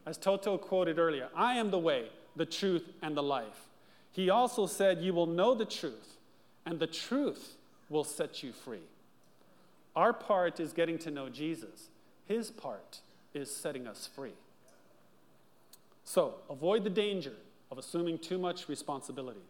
As 0.06 0.18
Toto 0.18 0.58
quoted 0.58 0.98
earlier, 0.98 1.28
I 1.34 1.54
am 1.54 1.70
the 1.70 1.78
way, 1.78 2.08
the 2.36 2.46
truth, 2.46 2.88
and 3.02 3.16
the 3.16 3.22
life. 3.22 3.68
He 4.12 4.30
also 4.30 4.66
said, 4.66 5.00
You 5.00 5.14
will 5.14 5.26
know 5.26 5.54
the 5.54 5.64
truth, 5.64 6.16
and 6.66 6.78
the 6.78 6.86
truth 6.86 7.56
will 7.88 8.04
set 8.04 8.42
you 8.42 8.52
free. 8.52 8.86
Our 9.96 10.12
part 10.12 10.60
is 10.60 10.72
getting 10.72 10.98
to 10.98 11.10
know 11.10 11.28
Jesus, 11.28 11.88
His 12.26 12.50
part 12.50 13.00
is 13.32 13.54
setting 13.54 13.86
us 13.86 14.08
free. 14.14 14.34
So, 16.04 16.34
avoid 16.50 16.84
the 16.84 16.90
danger 16.90 17.32
of 17.70 17.78
assuming 17.78 18.18
too 18.18 18.38
much 18.38 18.68
responsibility. 18.68 19.40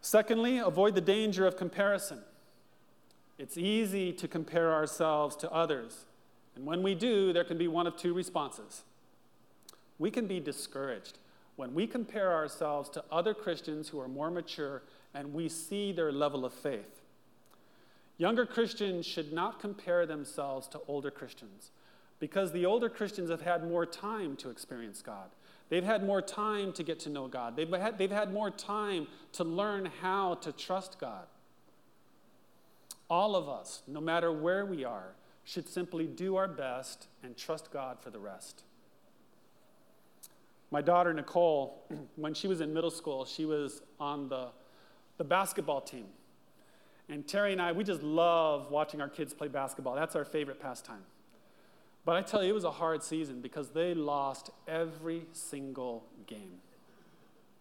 Secondly, 0.00 0.58
avoid 0.58 0.94
the 0.94 1.00
danger 1.00 1.46
of 1.46 1.56
comparison. 1.56 2.20
It's 3.38 3.58
easy 3.58 4.12
to 4.12 4.28
compare 4.28 4.72
ourselves 4.72 5.34
to 5.36 5.50
others, 5.52 6.06
and 6.54 6.64
when 6.64 6.82
we 6.82 6.94
do, 6.94 7.32
there 7.32 7.44
can 7.44 7.58
be 7.58 7.68
one 7.68 7.86
of 7.86 7.96
two 7.96 8.14
responses. 8.14 8.82
We 9.98 10.10
can 10.10 10.26
be 10.26 10.40
discouraged 10.40 11.18
when 11.56 11.74
we 11.74 11.86
compare 11.86 12.32
ourselves 12.32 12.88
to 12.90 13.04
other 13.10 13.34
Christians 13.34 13.88
who 13.88 14.00
are 14.00 14.08
more 14.08 14.30
mature 14.30 14.82
and 15.14 15.32
we 15.32 15.48
see 15.48 15.92
their 15.92 16.12
level 16.12 16.44
of 16.44 16.52
faith. 16.52 17.02
Younger 18.18 18.46
Christians 18.46 19.06
should 19.06 19.32
not 19.32 19.60
compare 19.60 20.06
themselves 20.06 20.68
to 20.68 20.80
older 20.86 21.10
Christians 21.10 21.70
because 22.18 22.52
the 22.52 22.64
older 22.64 22.88
Christians 22.88 23.30
have 23.30 23.42
had 23.42 23.66
more 23.66 23.84
time 23.84 24.36
to 24.36 24.50
experience 24.50 25.02
God. 25.02 25.30
They've 25.68 25.84
had 25.84 26.04
more 26.04 26.22
time 26.22 26.72
to 26.74 26.82
get 26.82 27.00
to 27.00 27.10
know 27.10 27.28
God. 27.28 27.56
They've 27.56 27.68
had, 27.68 27.98
they've 27.98 28.10
had 28.10 28.32
more 28.32 28.50
time 28.50 29.06
to 29.32 29.44
learn 29.44 29.86
how 30.00 30.34
to 30.36 30.52
trust 30.52 30.98
God. 30.98 31.26
All 33.10 33.36
of 33.36 33.48
us, 33.48 33.82
no 33.86 34.00
matter 34.00 34.32
where 34.32 34.64
we 34.64 34.84
are, 34.84 35.14
should 35.44 35.68
simply 35.68 36.06
do 36.06 36.36
our 36.36 36.48
best 36.48 37.06
and 37.22 37.36
trust 37.36 37.70
God 37.70 37.98
for 38.00 38.10
the 38.10 38.18
rest. 38.18 38.62
My 40.76 40.82
daughter, 40.82 41.14
Nicole, 41.14 41.86
when 42.16 42.34
she 42.34 42.48
was 42.48 42.60
in 42.60 42.74
middle 42.74 42.90
school, 42.90 43.24
she 43.24 43.46
was 43.46 43.80
on 43.98 44.28
the, 44.28 44.48
the 45.16 45.24
basketball 45.24 45.80
team. 45.80 46.04
And 47.08 47.26
Terry 47.26 47.52
and 47.52 47.62
I, 47.62 47.72
we 47.72 47.82
just 47.82 48.02
love 48.02 48.70
watching 48.70 49.00
our 49.00 49.08
kids 49.08 49.32
play 49.32 49.48
basketball. 49.48 49.94
That's 49.94 50.14
our 50.14 50.26
favorite 50.26 50.60
pastime. 50.60 51.00
But 52.04 52.16
I 52.16 52.20
tell 52.20 52.44
you, 52.44 52.50
it 52.50 52.54
was 52.54 52.64
a 52.64 52.70
hard 52.70 53.02
season 53.02 53.40
because 53.40 53.70
they 53.70 53.94
lost 53.94 54.50
every 54.68 55.22
single 55.32 56.04
game, 56.26 56.58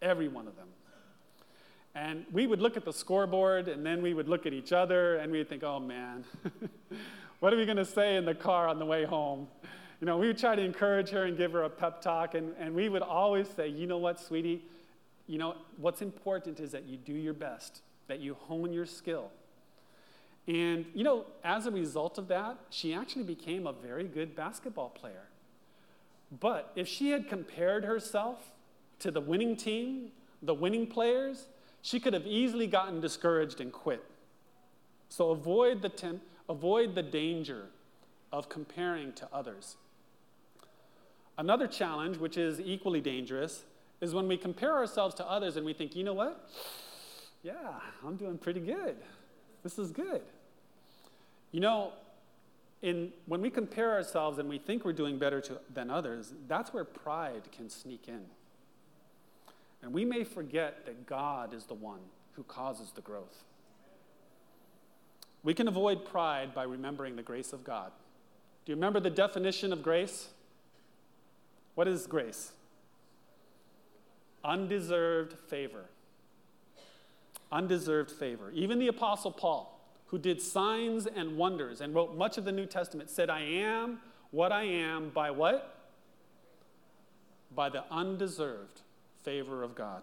every 0.02 0.28
one 0.28 0.46
of 0.46 0.58
them. 0.58 0.68
And 1.96 2.26
we 2.34 2.48
would 2.48 2.60
look 2.60 2.76
at 2.76 2.84
the 2.84 2.92
scoreboard 2.92 3.70
and 3.70 3.86
then 3.86 4.02
we 4.02 4.14
would 4.14 4.28
look 4.28 4.46
at 4.46 4.52
each 4.52 4.74
other 4.74 5.16
and 5.16 5.32
we'd 5.32 5.48
think, 5.48 5.64
oh 5.64 5.80
man, 5.80 6.26
what 7.40 7.54
are 7.54 7.58
we 7.58 7.64
going 7.64 7.78
to 7.78 7.86
say 7.86 8.18
in 8.18 8.26
the 8.26 8.36
car 8.36 8.68
on 8.68 8.78
the 8.78 8.86
way 8.86 9.06
home? 9.06 9.48
You 10.02 10.08
know, 10.08 10.18
we 10.18 10.28
would 10.28 10.38
try 10.38 10.56
to 10.56 10.62
encourage 10.62 11.10
her 11.10 11.24
and 11.24 11.38
give 11.38 11.54
her 11.54 11.64
a 11.64 11.70
pep 11.70 12.02
talk, 12.02 12.36
and, 12.36 12.54
and 12.60 12.76
we 12.76 12.90
would 12.90 13.02
always 13.02 13.48
say, 13.48 13.68
you 13.68 13.88
know 13.88 13.98
what, 13.98 14.20
sweetie? 14.20 14.64
You 15.28 15.38
know, 15.38 15.56
what's 15.78 16.02
important 16.02 16.60
is 16.60 16.72
that 16.72 16.84
you 16.84 16.98
do 16.98 17.14
your 17.14 17.34
best, 17.34 17.82
that 18.08 18.20
you 18.20 18.34
hone 18.34 18.74
your 18.74 18.86
skill. 18.86 19.32
And, 20.48 20.86
you 20.94 21.04
know, 21.04 21.26
as 21.44 21.66
a 21.66 21.72
result 21.72 22.18
of 22.18 22.28
that, 22.28 22.58
she 22.70 22.94
actually 22.94 23.24
became 23.24 23.66
a 23.66 23.74
very 23.74 24.04
good 24.04 24.36
basketball 24.36 24.90
player. 24.90 25.24
But 26.40 26.72
if 26.76 26.88
she 26.88 27.10
had 27.10 27.28
compared 27.28 27.86
herself 27.86 28.52
to 29.00 29.12
the 29.12 29.22
winning 29.22 29.56
team, 29.56 30.12
the 30.42 30.54
winning 30.54 30.88
players, 30.88 31.48
she 31.82 32.00
could 32.00 32.14
have 32.14 32.28
easily 32.28 32.68
gotten 32.68 33.00
discouraged 33.00 33.62
and 33.62 33.72
quit. 33.72 34.04
So 35.10 35.32
avoid 35.32 35.82
the, 35.82 35.90
temp- 35.90 36.22
avoid 36.50 36.94
the 36.94 37.04
danger 37.04 37.68
of 38.32 38.50
comparing 38.50 39.14
to 39.14 39.28
others. 39.32 39.78
Another 41.38 41.68
challenge, 41.68 42.18
which 42.18 42.38
is 42.38 42.60
equally 42.60 43.02
dangerous, 43.02 43.64
is 44.02 44.14
when 44.14 44.28
we 44.28 44.38
compare 44.38 44.74
ourselves 44.74 45.16
to 45.16 45.30
others 45.30 45.58
and 45.58 45.66
we 45.66 45.74
think, 45.74 45.96
you 45.96 46.04
know 46.04 46.14
what? 46.14 46.50
Yeah, 47.44 47.54
I'm 48.06 48.16
doing 48.16 48.38
pretty 48.38 48.60
good. 48.60 48.96
This 49.64 49.78
is 49.78 49.92
good. 49.92 50.22
You 51.52 51.60
know, 51.60 51.94
in, 52.82 53.12
when 53.26 53.42
we 53.42 53.50
compare 53.50 53.94
ourselves 53.94 54.38
and 54.40 54.48
we 54.48 54.58
think 54.58 54.86
we're 54.86 54.94
doing 54.94 55.18
better 55.18 55.42
to, 55.42 55.60
than 55.74 55.90
others, 55.90 56.34
that's 56.48 56.74
where 56.74 56.84
pride 56.84 57.44
can 57.52 57.70
sneak 57.70 58.08
in. 58.08 58.22
And 59.82 59.94
we 59.94 60.06
may 60.06 60.24
forget 60.24 60.86
that 60.86 61.06
God 61.06 61.54
is 61.54 61.66
the 61.66 61.74
one 61.74 62.00
who 62.34 62.44
causes 62.44 62.92
the 62.92 63.02
growth. 63.02 63.44
We 65.44 65.54
can 65.54 65.68
avoid 65.68 66.06
pride 66.06 66.56
by 66.56 66.64
remembering 66.64 67.16
the 67.16 67.22
grace 67.22 67.54
of 67.54 67.64
God. 67.64 67.92
Do 68.66 68.72
you 68.72 68.76
remember 68.76 69.00
the 69.00 69.12
definition 69.12 69.72
of 69.72 69.84
grace? 69.84 70.30
What 71.76 71.88
is 71.88 72.08
grace? 72.08 72.52
Undeserved 74.44 75.34
favor. 75.48 75.86
Undeserved 77.52 78.12
favor. 78.12 78.52
Even 78.52 78.80
the 78.80 78.88
Apostle 78.88 79.32
Paul, 79.32 79.80
who 80.08 80.18
did 80.18 80.42
signs 80.42 81.06
and 81.06 81.38
wonders 81.38 81.82
and 81.82 81.94
wrote 81.94 82.16
much 82.16 82.38
of 82.38 82.46
the 82.46 82.52
New 82.52 82.66
Testament, 82.66 83.10
said, 83.10 83.30
I 83.30 83.42
am 83.42 84.00
what 84.32 84.52
I 84.52 84.64
am 84.64 85.10
by 85.10 85.32
what? 85.32 85.90
By 87.54 87.70
the 87.70 87.84
undeserved 87.92 88.82
favor 89.24 89.64
of 89.64 89.76
God. 89.76 90.02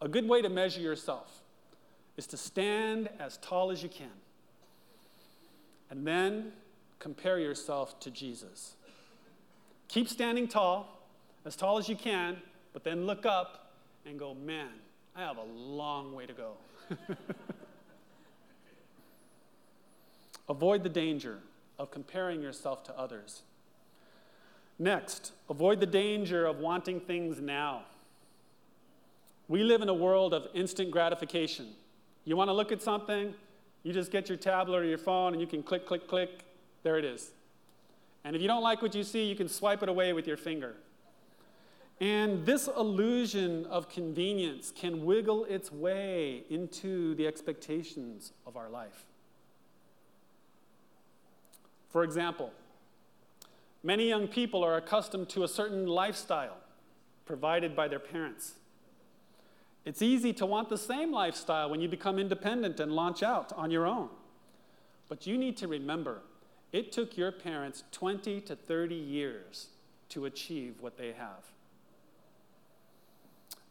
A 0.00 0.08
good 0.08 0.28
way 0.28 0.42
to 0.42 0.48
measure 0.48 0.80
yourself 0.80 1.40
is 2.16 2.26
to 2.28 2.36
stand 2.36 3.08
as 3.18 3.38
tall 3.38 3.70
as 3.70 3.82
you 3.82 3.88
can 3.88 4.10
and 5.90 6.06
then 6.06 6.52
compare 6.98 7.38
yourself 7.38 7.98
to 8.00 8.10
Jesus. 8.10 8.74
Keep 9.88 10.08
standing 10.08 10.48
tall, 10.48 11.00
as 11.44 11.56
tall 11.56 11.78
as 11.78 11.88
you 11.88 11.96
can, 11.96 12.36
but 12.72 12.84
then 12.84 13.06
look 13.06 13.26
up 13.26 13.72
and 14.06 14.18
go, 14.18 14.34
man, 14.34 14.68
I 15.16 15.20
have 15.20 15.36
a 15.38 15.44
long 15.44 16.14
way 16.14 16.26
to 16.26 16.32
go. 16.32 16.52
avoid 20.48 20.82
the 20.82 20.88
danger 20.88 21.38
of 21.78 21.90
comparing 21.90 22.42
yourself 22.42 22.84
to 22.84 22.98
others. 22.98 23.42
Next, 24.78 25.32
avoid 25.48 25.80
the 25.80 25.86
danger 25.86 26.46
of 26.46 26.58
wanting 26.58 27.00
things 27.00 27.40
now. 27.40 27.82
We 29.46 29.62
live 29.62 29.82
in 29.82 29.88
a 29.88 29.94
world 29.94 30.34
of 30.34 30.48
instant 30.54 30.90
gratification. 30.90 31.68
You 32.24 32.36
want 32.36 32.48
to 32.48 32.54
look 32.54 32.72
at 32.72 32.82
something, 32.82 33.34
you 33.82 33.92
just 33.92 34.10
get 34.10 34.28
your 34.28 34.38
tablet 34.38 34.78
or 34.78 34.84
your 34.84 34.98
phone 34.98 35.32
and 35.34 35.40
you 35.40 35.46
can 35.46 35.62
click, 35.62 35.86
click, 35.86 36.08
click. 36.08 36.44
There 36.82 36.98
it 36.98 37.04
is. 37.04 37.30
And 38.24 38.34
if 38.34 38.40
you 38.40 38.48
don't 38.48 38.62
like 38.62 38.80
what 38.80 38.94
you 38.94 39.04
see, 39.04 39.24
you 39.24 39.36
can 39.36 39.48
swipe 39.48 39.82
it 39.82 39.88
away 39.88 40.12
with 40.12 40.26
your 40.26 40.38
finger. 40.38 40.76
And 42.00 42.44
this 42.44 42.68
illusion 42.68 43.66
of 43.66 43.88
convenience 43.88 44.72
can 44.74 45.04
wiggle 45.04 45.44
its 45.44 45.70
way 45.70 46.44
into 46.50 47.14
the 47.14 47.26
expectations 47.26 48.32
of 48.46 48.56
our 48.56 48.68
life. 48.68 49.04
For 51.90 52.02
example, 52.02 52.52
many 53.82 54.08
young 54.08 54.26
people 54.26 54.64
are 54.64 54.76
accustomed 54.76 55.28
to 55.30 55.44
a 55.44 55.48
certain 55.48 55.86
lifestyle 55.86 56.56
provided 57.26 57.76
by 57.76 57.88
their 57.88 58.00
parents. 58.00 58.54
It's 59.84 60.02
easy 60.02 60.32
to 60.34 60.46
want 60.46 60.70
the 60.70 60.78
same 60.78 61.12
lifestyle 61.12 61.70
when 61.70 61.80
you 61.80 61.88
become 61.88 62.18
independent 62.18 62.80
and 62.80 62.90
launch 62.90 63.22
out 63.22 63.52
on 63.52 63.70
your 63.70 63.86
own. 63.86 64.08
But 65.08 65.26
you 65.26 65.38
need 65.38 65.56
to 65.58 65.68
remember 65.68 66.22
it 66.74 66.90
took 66.90 67.16
your 67.16 67.30
parents 67.30 67.84
20 67.92 68.40
to 68.40 68.56
30 68.56 68.96
years 68.96 69.68
to 70.08 70.24
achieve 70.24 70.74
what 70.80 70.98
they 70.98 71.12
have. 71.12 71.44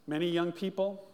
Many 0.06 0.30
young 0.30 0.52
people, 0.52 1.06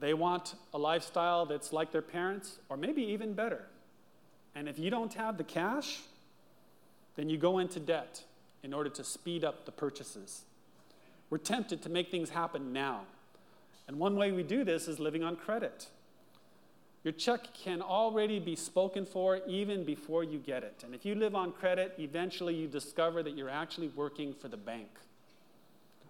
they 0.00 0.12
want 0.12 0.56
a 0.72 0.78
lifestyle 0.78 1.46
that's 1.46 1.72
like 1.72 1.92
their 1.92 2.02
parents, 2.02 2.58
or 2.68 2.76
maybe 2.76 3.02
even 3.02 3.32
better. 3.32 3.64
And 4.56 4.68
if 4.68 4.76
you 4.76 4.90
don't 4.90 5.14
have 5.14 5.38
the 5.38 5.44
cash, 5.44 6.00
then 7.14 7.28
you 7.28 7.38
go 7.38 7.60
into 7.60 7.78
debt 7.78 8.24
in 8.64 8.74
order 8.74 8.90
to 8.90 9.04
speed 9.04 9.44
up 9.44 9.66
the 9.66 9.72
purchases. 9.72 10.42
We're 11.30 11.38
tempted 11.38 11.80
to 11.82 11.88
make 11.88 12.10
things 12.10 12.30
happen 12.30 12.72
now. 12.72 13.02
And 13.86 14.00
one 14.00 14.16
way 14.16 14.32
we 14.32 14.42
do 14.42 14.64
this 14.64 14.88
is 14.88 14.98
living 14.98 15.22
on 15.22 15.36
credit. 15.36 15.86
Your 17.04 17.12
check 17.12 17.52
can 17.52 17.82
already 17.82 18.38
be 18.38 18.56
spoken 18.56 19.04
for 19.04 19.40
even 19.46 19.84
before 19.84 20.24
you 20.24 20.38
get 20.38 20.64
it. 20.64 20.82
And 20.84 20.94
if 20.94 21.04
you 21.04 21.14
live 21.14 21.34
on 21.34 21.52
credit, 21.52 21.94
eventually 21.98 22.54
you 22.54 22.66
discover 22.66 23.22
that 23.22 23.36
you're 23.36 23.50
actually 23.50 23.88
working 23.88 24.32
for 24.32 24.48
the 24.48 24.56
bank. 24.56 24.88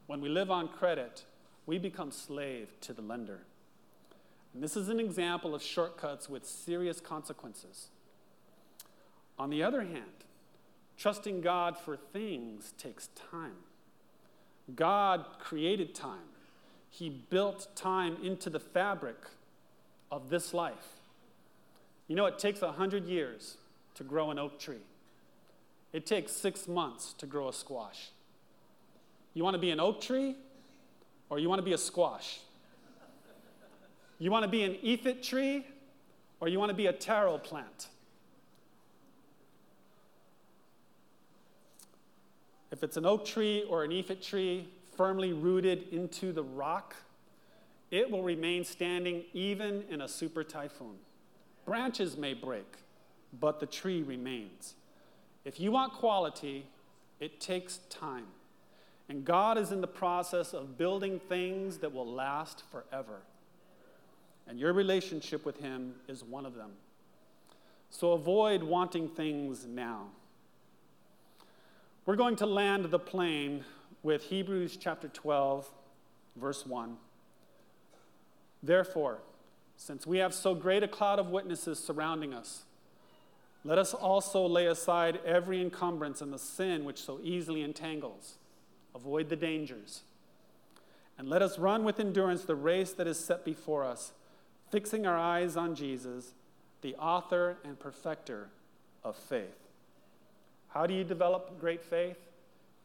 When 0.06 0.20
we 0.20 0.28
live 0.28 0.52
on 0.52 0.68
credit, 0.68 1.24
we 1.66 1.78
become 1.78 2.12
slave 2.12 2.68
to 2.82 2.92
the 2.92 3.02
lender. 3.02 3.40
And 4.54 4.62
this 4.62 4.76
is 4.76 4.88
an 4.88 5.00
example 5.00 5.52
of 5.52 5.62
shortcuts 5.62 6.28
with 6.28 6.46
serious 6.46 7.00
consequences. 7.00 7.88
On 9.36 9.50
the 9.50 9.64
other 9.64 9.82
hand, 9.82 10.22
trusting 10.96 11.40
God 11.40 11.76
for 11.76 11.96
things 11.96 12.72
takes 12.78 13.08
time. 13.30 13.56
God 14.76 15.26
created 15.40 15.92
time, 15.92 16.30
He 16.88 17.08
built 17.08 17.66
time 17.74 18.16
into 18.22 18.48
the 18.48 18.60
fabric 18.60 19.16
of 20.10 20.30
this 20.30 20.54
life. 20.54 21.00
You 22.08 22.16
know, 22.16 22.26
it 22.26 22.38
takes 22.38 22.60
100 22.60 23.06
years 23.06 23.56
to 23.94 24.04
grow 24.04 24.30
an 24.30 24.38
oak 24.38 24.58
tree, 24.58 24.82
it 25.92 26.06
takes 26.06 26.32
six 26.32 26.66
months 26.66 27.12
to 27.14 27.26
grow 27.26 27.48
a 27.48 27.52
squash. 27.52 28.10
You 29.34 29.42
want 29.42 29.54
to 29.54 29.60
be 29.60 29.70
an 29.70 29.80
oak 29.80 30.00
tree 30.00 30.36
or 31.28 31.38
you 31.38 31.48
want 31.48 31.58
to 31.58 31.64
be 31.64 31.72
a 31.72 31.78
squash? 31.78 32.40
You 34.18 34.30
want 34.30 34.44
to 34.44 34.48
be 34.48 34.62
an 34.62 34.74
ifit 34.84 35.22
tree 35.22 35.66
or 36.40 36.48
you 36.48 36.58
want 36.58 36.70
to 36.70 36.74
be 36.74 36.86
a 36.86 36.92
taro 36.92 37.38
plant? 37.38 37.88
If 42.70 42.82
it's 42.82 42.96
an 42.96 43.06
oak 43.06 43.24
tree 43.24 43.64
or 43.68 43.84
an 43.84 43.90
ifit 43.90 44.20
tree 44.20 44.68
firmly 44.96 45.32
rooted 45.32 45.92
into 45.92 46.32
the 46.32 46.42
rock, 46.42 46.96
it 47.94 48.10
will 48.10 48.24
remain 48.24 48.64
standing 48.64 49.22
even 49.32 49.84
in 49.88 50.00
a 50.00 50.08
super 50.08 50.42
typhoon. 50.42 50.96
Branches 51.64 52.16
may 52.16 52.34
break, 52.34 52.66
but 53.38 53.60
the 53.60 53.66
tree 53.66 54.02
remains. 54.02 54.74
If 55.44 55.60
you 55.60 55.70
want 55.70 55.92
quality, 55.92 56.66
it 57.20 57.40
takes 57.40 57.78
time. 57.90 58.26
And 59.08 59.24
God 59.24 59.58
is 59.58 59.70
in 59.70 59.80
the 59.80 59.86
process 59.86 60.52
of 60.52 60.76
building 60.76 61.20
things 61.20 61.78
that 61.78 61.94
will 61.94 62.06
last 62.06 62.64
forever. 62.68 63.20
And 64.48 64.58
your 64.58 64.72
relationship 64.72 65.46
with 65.46 65.58
Him 65.58 65.94
is 66.08 66.24
one 66.24 66.46
of 66.46 66.56
them. 66.56 66.72
So 67.90 68.10
avoid 68.10 68.64
wanting 68.64 69.08
things 69.08 69.66
now. 69.66 70.06
We're 72.06 72.16
going 72.16 72.36
to 72.36 72.46
land 72.46 72.86
the 72.86 72.98
plane 72.98 73.64
with 74.02 74.24
Hebrews 74.24 74.78
chapter 74.78 75.06
12, 75.06 75.70
verse 76.34 76.66
1. 76.66 76.96
Therefore, 78.64 79.18
since 79.76 80.06
we 80.06 80.18
have 80.18 80.32
so 80.32 80.54
great 80.54 80.82
a 80.82 80.88
cloud 80.88 81.18
of 81.18 81.28
witnesses 81.28 81.78
surrounding 81.78 82.32
us, 82.32 82.64
let 83.62 83.78
us 83.78 83.92
also 83.92 84.46
lay 84.46 84.66
aside 84.66 85.20
every 85.24 85.60
encumbrance 85.60 86.22
and 86.22 86.32
the 86.32 86.38
sin 86.38 86.84
which 86.84 87.02
so 87.02 87.20
easily 87.22 87.62
entangles. 87.62 88.36
Avoid 88.94 89.28
the 89.28 89.36
dangers. 89.36 90.02
And 91.18 91.28
let 91.28 91.42
us 91.42 91.58
run 91.58 91.84
with 91.84 92.00
endurance 92.00 92.44
the 92.44 92.54
race 92.54 92.92
that 92.92 93.06
is 93.06 93.18
set 93.18 93.44
before 93.44 93.84
us, 93.84 94.12
fixing 94.70 95.06
our 95.06 95.18
eyes 95.18 95.56
on 95.56 95.74
Jesus, 95.74 96.32
the 96.80 96.94
author 96.96 97.58
and 97.64 97.78
perfecter 97.78 98.48
of 99.02 99.14
faith. 99.14 99.68
How 100.68 100.86
do 100.86 100.94
you 100.94 101.04
develop 101.04 101.60
great 101.60 101.82
faith? 101.82 102.18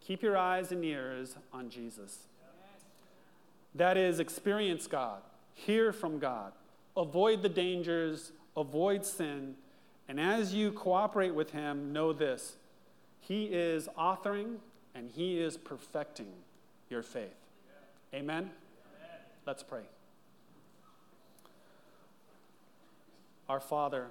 Keep 0.02 0.24
your 0.24 0.38
eyes 0.38 0.72
and 0.72 0.84
ears 0.84 1.38
on 1.54 1.70
Jesus. 1.70 2.20
That 3.76 3.98
is, 3.98 4.20
experience 4.20 4.86
God, 4.88 5.22
hear 5.65 5.91
from 5.91 6.19
God, 6.19 6.54
avoid 6.95 7.41
the 7.41 7.50
dangers, 7.50 8.32
avoid 8.56 9.06
sin, 9.06 9.56
and 10.08 10.19
as 10.19 10.54
you 10.54 10.72
cooperate 10.72 11.34
with 11.34 11.52
Him, 11.52 11.93
know 11.93 12.13
this 12.13 12.56
He 13.19 13.45
is 13.45 13.88
authoring 13.98 14.58
and 14.95 15.10
He 15.10 15.39
is 15.39 15.58
perfecting 15.58 16.32
your 16.89 17.04
faith. 17.04 17.36
Amen? 18.13 18.38
Amen? 18.38 18.52
Let's 19.45 19.63
pray. 19.63 19.84
Our 23.48 23.60
Father, 23.60 24.08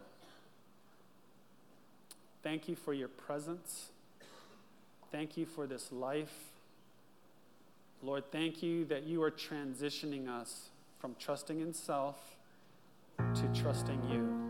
Thank 2.42 2.68
you 2.68 2.76
for 2.76 2.94
your 2.94 3.08
presence. 3.08 3.90
Thank 5.10 5.36
you 5.36 5.44
for 5.44 5.66
this 5.66 5.90
life. 5.90 6.32
Lord, 8.02 8.24
thank 8.30 8.62
you 8.62 8.84
that 8.86 9.04
you 9.04 9.22
are 9.22 9.30
transitioning 9.30 10.28
us 10.28 10.68
from 10.98 11.14
trusting 11.18 11.60
in 11.60 11.72
self 11.72 12.16
to 13.34 13.48
trusting 13.54 14.02
you. 14.10 14.48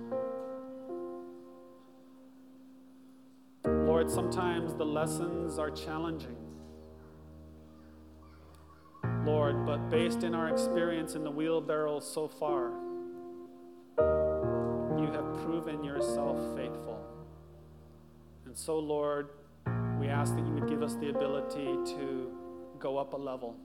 Lord, 3.64 4.11
sometimes 4.11 4.74
the 4.74 4.84
lessons 4.84 5.58
are 5.58 5.70
challenging. 5.70 6.37
Lord, 9.24 9.66
but 9.66 9.90
based 9.90 10.22
in 10.22 10.34
our 10.34 10.48
experience 10.48 11.14
in 11.14 11.24
the 11.24 11.30
wheelbarrow 11.30 12.00
so 12.00 12.28
far, 12.28 12.70
you 13.98 15.06
have 15.12 15.44
proven 15.44 15.84
yourself 15.84 16.38
faithful. 16.56 16.98
And 18.46 18.56
so, 18.56 18.78
Lord, 18.78 19.28
we 20.00 20.08
ask 20.08 20.34
that 20.34 20.46
you 20.46 20.52
would 20.52 20.68
give 20.68 20.82
us 20.82 20.94
the 20.94 21.11
ability 21.11 21.76
to 21.96 22.32
go 22.78 22.96
up 22.96 23.12
a 23.12 23.16
level, 23.16 23.56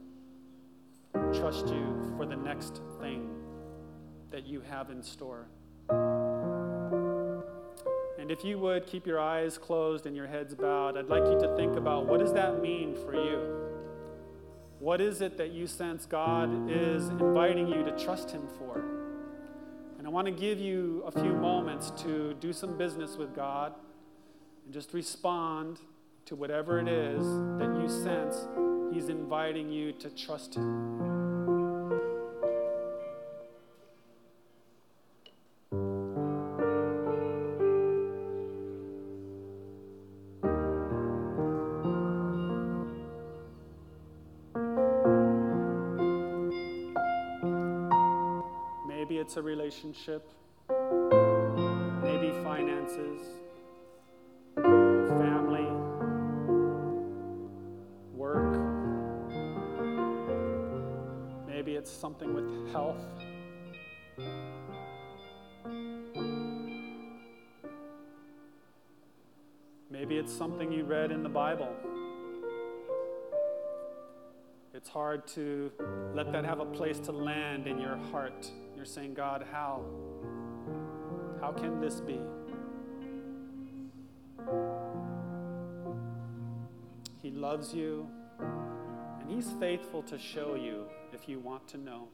trust 1.43 1.67
you 1.67 2.13
for 2.15 2.25
the 2.25 2.37
next 2.37 2.79
thing 3.01 3.29
that 4.31 4.47
you 4.47 4.61
have 4.61 4.89
in 4.89 5.03
store. 5.03 5.45
And 8.17 8.31
if 8.31 8.45
you 8.45 8.57
would 8.59 8.87
keep 8.87 9.05
your 9.05 9.19
eyes 9.19 9.57
closed 9.57 10.05
and 10.05 10.15
your 10.15 10.25
heads 10.25 10.55
bowed, 10.55 10.97
I'd 10.97 11.09
like 11.09 11.25
you 11.25 11.37
to 11.41 11.53
think 11.57 11.75
about 11.75 12.07
what 12.07 12.21
does 12.21 12.31
that 12.31 12.61
mean 12.61 12.95
for 12.95 13.13
you? 13.13 13.59
What 14.79 15.01
is 15.01 15.19
it 15.19 15.37
that 15.37 15.51
you 15.51 15.67
sense 15.67 16.05
God 16.05 16.71
is 16.71 17.09
inviting 17.09 17.67
you 17.67 17.83
to 17.83 17.91
trust 18.01 18.31
Him 18.31 18.47
for? 18.57 18.81
And 19.97 20.07
I 20.07 20.09
want 20.09 20.27
to 20.27 20.31
give 20.31 20.59
you 20.59 21.03
a 21.05 21.11
few 21.11 21.33
moments 21.33 21.91
to 22.03 22.35
do 22.35 22.53
some 22.53 22.77
business 22.77 23.17
with 23.17 23.35
God 23.35 23.73
and 24.63 24.73
just 24.73 24.93
respond 24.93 25.81
to 26.23 26.37
whatever 26.37 26.79
it 26.79 26.87
is 26.87 27.25
that 27.59 27.77
you 27.81 27.89
sense 27.89 28.47
He's 28.93 29.09
inviting 29.09 29.69
you 29.69 29.91
to 29.91 30.09
trust 30.09 30.55
Him. 30.55 31.22
Relationship, 50.07 50.29
maybe 52.01 52.31
finances 52.43 53.21
family, 54.55 55.67
work. 58.13 58.57
Maybe 61.47 61.75
it's 61.75 61.91
something 61.91 62.33
with 62.33 62.71
health. 62.71 63.05
Maybe 69.89 70.17
it's 70.17 70.33
something 70.33 70.71
you 70.71 70.83
read 70.83 71.11
in 71.11 71.23
the 71.23 71.29
Bible. 71.29 71.73
It's 74.73 74.89
hard 74.89 75.27
to 75.27 75.71
let 76.13 76.31
that 76.31 76.43
have 76.45 76.59
a 76.59 76.65
place 76.65 76.99
to 77.01 77.11
land 77.11 77.67
in 77.67 77.79
your 77.79 77.95
heart. 78.11 78.51
You're 78.83 78.91
saying, 78.91 79.13
God, 79.13 79.45
how? 79.49 79.81
How 81.39 81.53
can 81.53 81.79
this 81.79 82.01
be? 82.01 82.19
He 87.21 87.31
loves 87.31 87.73
you, 87.73 88.05
and 88.41 89.29
He's 89.29 89.53
faithful 89.57 90.03
to 90.03 90.19
show 90.19 90.55
you 90.55 90.83
if 91.13 91.29
you 91.29 91.39
want 91.39 91.65
to 91.69 91.77
know. 91.77 92.09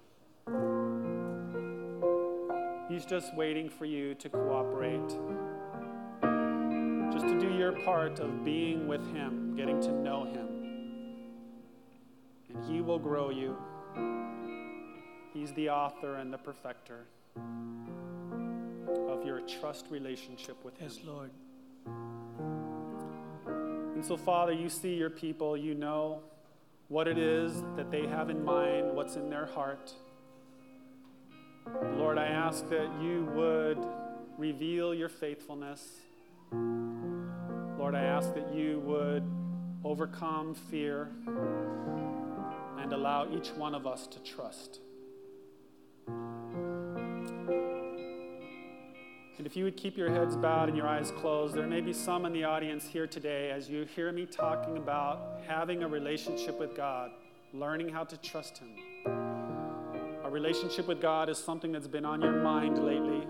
He's 2.88 3.03
just 3.03 3.36
waiting 3.36 3.67
for 3.67 3.86
you 3.86 4.13
to 4.13 4.29
cooperate, 4.29 5.10
just 7.12 7.27
to 7.29 7.39
do 7.39 7.51
your 7.58 7.71
part 7.82 8.19
of 8.19 8.45
being 8.45 8.88
with 8.88 9.12
Him, 9.12 9.55
getting 9.58 9.82
to 9.82 9.91
know 9.91 10.25
Him. 10.25 10.47
And 12.53 12.63
He 12.71 12.82
will 12.82 12.99
grow 12.99 13.32
you. 13.32 13.58
He's 15.39 15.54
the 15.54 15.69
author 15.69 16.15
and 16.15 16.34
the 16.34 16.38
perfecter 16.38 17.06
of 19.08 19.25
your 19.25 19.39
trust 19.39 19.86
relationship 19.89 20.58
with 20.65 20.78
Him. 20.78 20.89
Yes, 20.91 20.99
Lord. 21.06 21.32
And 23.95 24.04
so, 24.04 24.17
Father, 24.17 24.52
you 24.52 24.67
see 24.67 24.95
your 24.95 25.10
people, 25.10 25.56
you 25.56 25.75
know 25.75 26.19
what 26.89 27.08
it 27.08 27.17
is 27.17 27.63
that 27.78 27.89
they 27.89 28.06
have 28.06 28.30
in 28.30 28.43
mind, 28.43 28.93
what's 28.93 29.15
in 29.15 29.30
their 29.30 29.45
heart. 29.45 29.93
Lord, 31.95 32.17
I 32.17 32.25
ask 32.25 32.67
that 32.67 32.89
you 33.02 33.32
would 33.34 33.88
reveal 34.38 34.93
your 34.93 35.08
faithfulness. 35.08 35.88
Lord, 36.52 37.95
I 37.95 38.04
ask 38.04 38.34
that 38.34 38.54
you 38.54 38.82
would 38.82 39.23
overcome 39.86 40.54
fear 40.54 41.12
and 42.78 42.91
allow 42.91 43.25
each 43.34 43.52
one 43.52 43.73
of 43.73 43.88
us 43.88 44.06
to 44.08 44.19
trust. 44.19 44.82
And 49.39 49.47
if 49.47 49.56
you 49.56 49.63
would 49.63 49.78
keep 49.78 49.95
your 49.95 50.12
heads 50.12 50.36
bowed 50.36 50.67
and 50.67 50.78
your 50.78 50.86
eyes 50.86 51.12
closed, 51.12 51.56
there 51.56 51.65
may 51.65 51.80
be 51.80 51.93
some 51.93 52.25
in 52.25 52.34
the 52.34 52.43
audience 52.43 52.86
here 52.86 53.08
today 53.08 53.52
as 53.52 53.69
you 53.69 53.86
hear 53.95 54.12
me 54.12 54.25
talking 54.25 54.75
about 54.75 55.39
having 55.47 55.82
a 55.82 55.88
relationship 55.88 56.60
with 56.60 56.75
God, 56.75 57.12
learning 57.54 57.88
how 57.88 58.04
to 58.04 58.17
trust 58.17 58.58
Him. 58.58 58.75
A 60.25 60.30
relationship 60.30 60.89
with 60.89 61.02
God 61.02 61.30
is 61.30 61.38
something 61.38 61.71
that's 61.71 61.88
been 61.88 62.04
on 62.04 62.21
your 62.21 62.34
mind 62.34 62.84
lately. 62.84 63.25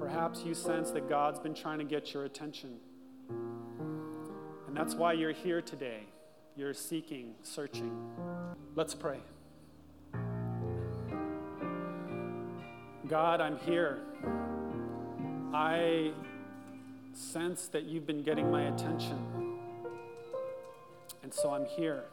Perhaps 0.00 0.42
you 0.42 0.52
sense 0.52 0.90
that 0.90 1.08
God's 1.08 1.38
been 1.38 1.54
trying 1.54 1.78
to 1.78 1.84
get 1.84 2.12
your 2.12 2.24
attention. 2.24 2.78
And 3.28 4.76
that's 4.76 4.96
why 4.96 5.12
you're 5.12 5.30
here 5.30 5.62
today. 5.62 6.08
You're 6.56 6.74
seeking, 6.74 7.36
searching. 7.44 7.96
Let's 8.74 8.96
pray. 8.96 9.20
God, 13.06 13.40
I'm 13.40 13.58
here. 13.58 14.00
I 15.54 16.12
sense 17.12 17.66
that 17.68 17.84
you've 17.84 18.06
been 18.06 18.22
getting 18.22 18.50
my 18.50 18.62
attention. 18.62 19.58
And 21.22 21.32
so 21.32 21.52
I'm 21.52 21.66
here. 21.66 22.04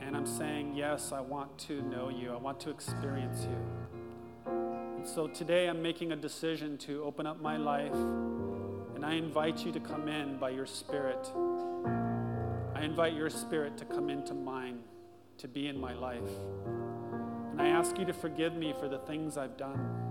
And 0.00 0.16
I'm 0.16 0.26
saying, 0.26 0.74
Yes, 0.74 1.12
I 1.12 1.20
want 1.20 1.56
to 1.60 1.82
know 1.82 2.08
you. 2.08 2.32
I 2.32 2.36
want 2.36 2.60
to 2.60 2.70
experience 2.70 3.42
you. 3.42 4.52
And 4.96 5.06
so 5.06 5.28
today 5.28 5.68
I'm 5.68 5.82
making 5.82 6.12
a 6.12 6.16
decision 6.16 6.76
to 6.78 7.02
open 7.04 7.26
up 7.26 7.40
my 7.40 7.56
life. 7.56 7.94
And 8.94 9.04
I 9.04 9.14
invite 9.14 9.64
you 9.64 9.72
to 9.72 9.80
come 9.80 10.08
in 10.08 10.38
by 10.38 10.50
your 10.50 10.66
Spirit. 10.66 11.30
I 12.74 12.82
invite 12.82 13.14
your 13.14 13.30
Spirit 13.30 13.76
to 13.78 13.84
come 13.84 14.10
into 14.10 14.34
mine, 14.34 14.80
to 15.38 15.48
be 15.48 15.68
in 15.68 15.80
my 15.80 15.94
life. 15.94 16.30
And 17.52 17.62
I 17.62 17.68
ask 17.68 17.98
you 17.98 18.04
to 18.04 18.12
forgive 18.12 18.54
me 18.54 18.74
for 18.78 18.88
the 18.88 18.98
things 18.98 19.36
I've 19.36 19.56
done, 19.56 20.07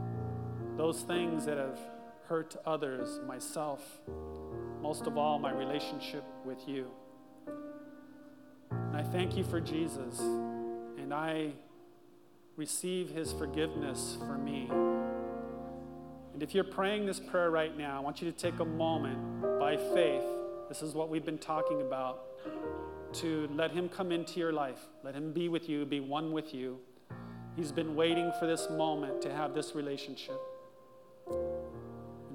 those 0.77 1.01
things 1.01 1.45
that 1.45 1.57
have 1.57 1.79
hurt 2.27 2.55
others, 2.65 3.19
myself, 3.25 3.81
most 4.81 5.07
of 5.07 5.17
all, 5.17 5.39
my 5.39 5.51
relationship 5.51 6.23
with 6.45 6.67
you. 6.67 6.87
And 8.69 8.95
I 8.95 9.01
thank 9.01 9.35
you 9.35 9.43
for 9.43 9.59
Jesus, 9.59 10.19
and 10.19 11.13
I 11.13 11.53
receive 12.57 13.09
his 13.09 13.33
forgiveness 13.33 14.17
for 14.19 14.37
me. 14.37 14.69
And 16.33 16.43
if 16.43 16.53
you're 16.53 16.63
praying 16.63 17.07
this 17.07 17.19
prayer 17.19 17.49
right 17.49 17.75
now, 17.75 17.97
I 17.97 17.99
want 17.99 18.21
you 18.21 18.31
to 18.31 18.37
take 18.37 18.59
a 18.59 18.65
moment 18.65 19.41
by 19.59 19.77
faith. 19.77 20.23
This 20.69 20.83
is 20.83 20.93
what 20.93 21.09
we've 21.09 21.25
been 21.25 21.39
talking 21.39 21.81
about 21.81 22.23
to 23.13 23.49
let 23.55 23.71
him 23.71 23.89
come 23.89 24.11
into 24.11 24.39
your 24.39 24.53
life, 24.53 24.79
let 25.03 25.15
him 25.15 25.31
be 25.31 25.49
with 25.49 25.67
you, 25.67 25.85
be 25.85 26.01
one 26.01 26.31
with 26.31 26.53
you. 26.53 26.77
He's 27.55 27.71
been 27.71 27.95
waiting 27.95 28.31
for 28.39 28.45
this 28.45 28.69
moment 28.69 29.21
to 29.23 29.33
have 29.33 29.55
this 29.55 29.73
relationship. 29.73 30.39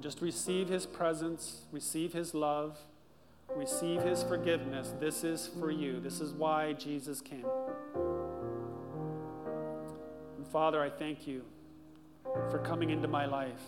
Just 0.01 0.21
receive 0.21 0.69
His 0.69 0.85
presence, 0.85 1.61
receive 1.71 2.13
His 2.13 2.33
love, 2.33 2.77
receive 3.55 4.01
His 4.01 4.23
forgiveness. 4.23 4.93
This 4.99 5.23
is 5.23 5.49
for 5.59 5.71
you. 5.71 5.99
This 5.99 6.19
is 6.19 6.33
why 6.33 6.73
Jesus 6.73 7.21
came. 7.21 7.45
And 10.37 10.47
Father, 10.47 10.81
I 10.81 10.89
thank 10.89 11.25
you 11.25 11.43
for 12.51 12.59
coming 12.59 12.89
into 12.89 13.07
my 13.07 13.25
life. 13.25 13.61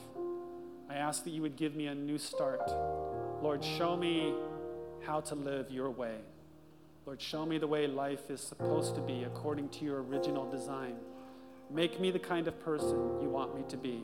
I 0.89 0.95
ask 0.95 1.23
that 1.23 1.31
you 1.31 1.41
would 1.41 1.55
give 1.55 1.75
me 1.75 1.87
a 1.87 1.95
new 1.95 2.17
start. 2.17 2.69
Lord, 3.41 3.63
show 3.63 3.95
me 3.95 4.33
how 5.05 5.21
to 5.21 5.35
live 5.35 5.71
your 5.71 5.89
way. 5.89 6.17
Lord, 7.05 7.21
show 7.21 7.45
me 7.45 7.57
the 7.59 7.67
way 7.67 7.87
life 7.87 8.29
is 8.29 8.41
supposed 8.41 8.95
to 8.95 9.01
be 9.01 9.23
according 9.23 9.69
to 9.69 9.85
your 9.85 10.01
original 10.03 10.49
design. 10.49 10.95
Make 11.69 11.99
me 11.99 12.11
the 12.11 12.19
kind 12.19 12.47
of 12.47 12.59
person 12.63 13.21
you 13.21 13.29
want 13.29 13.55
me 13.55 13.63
to 13.69 13.77
be. 13.77 14.03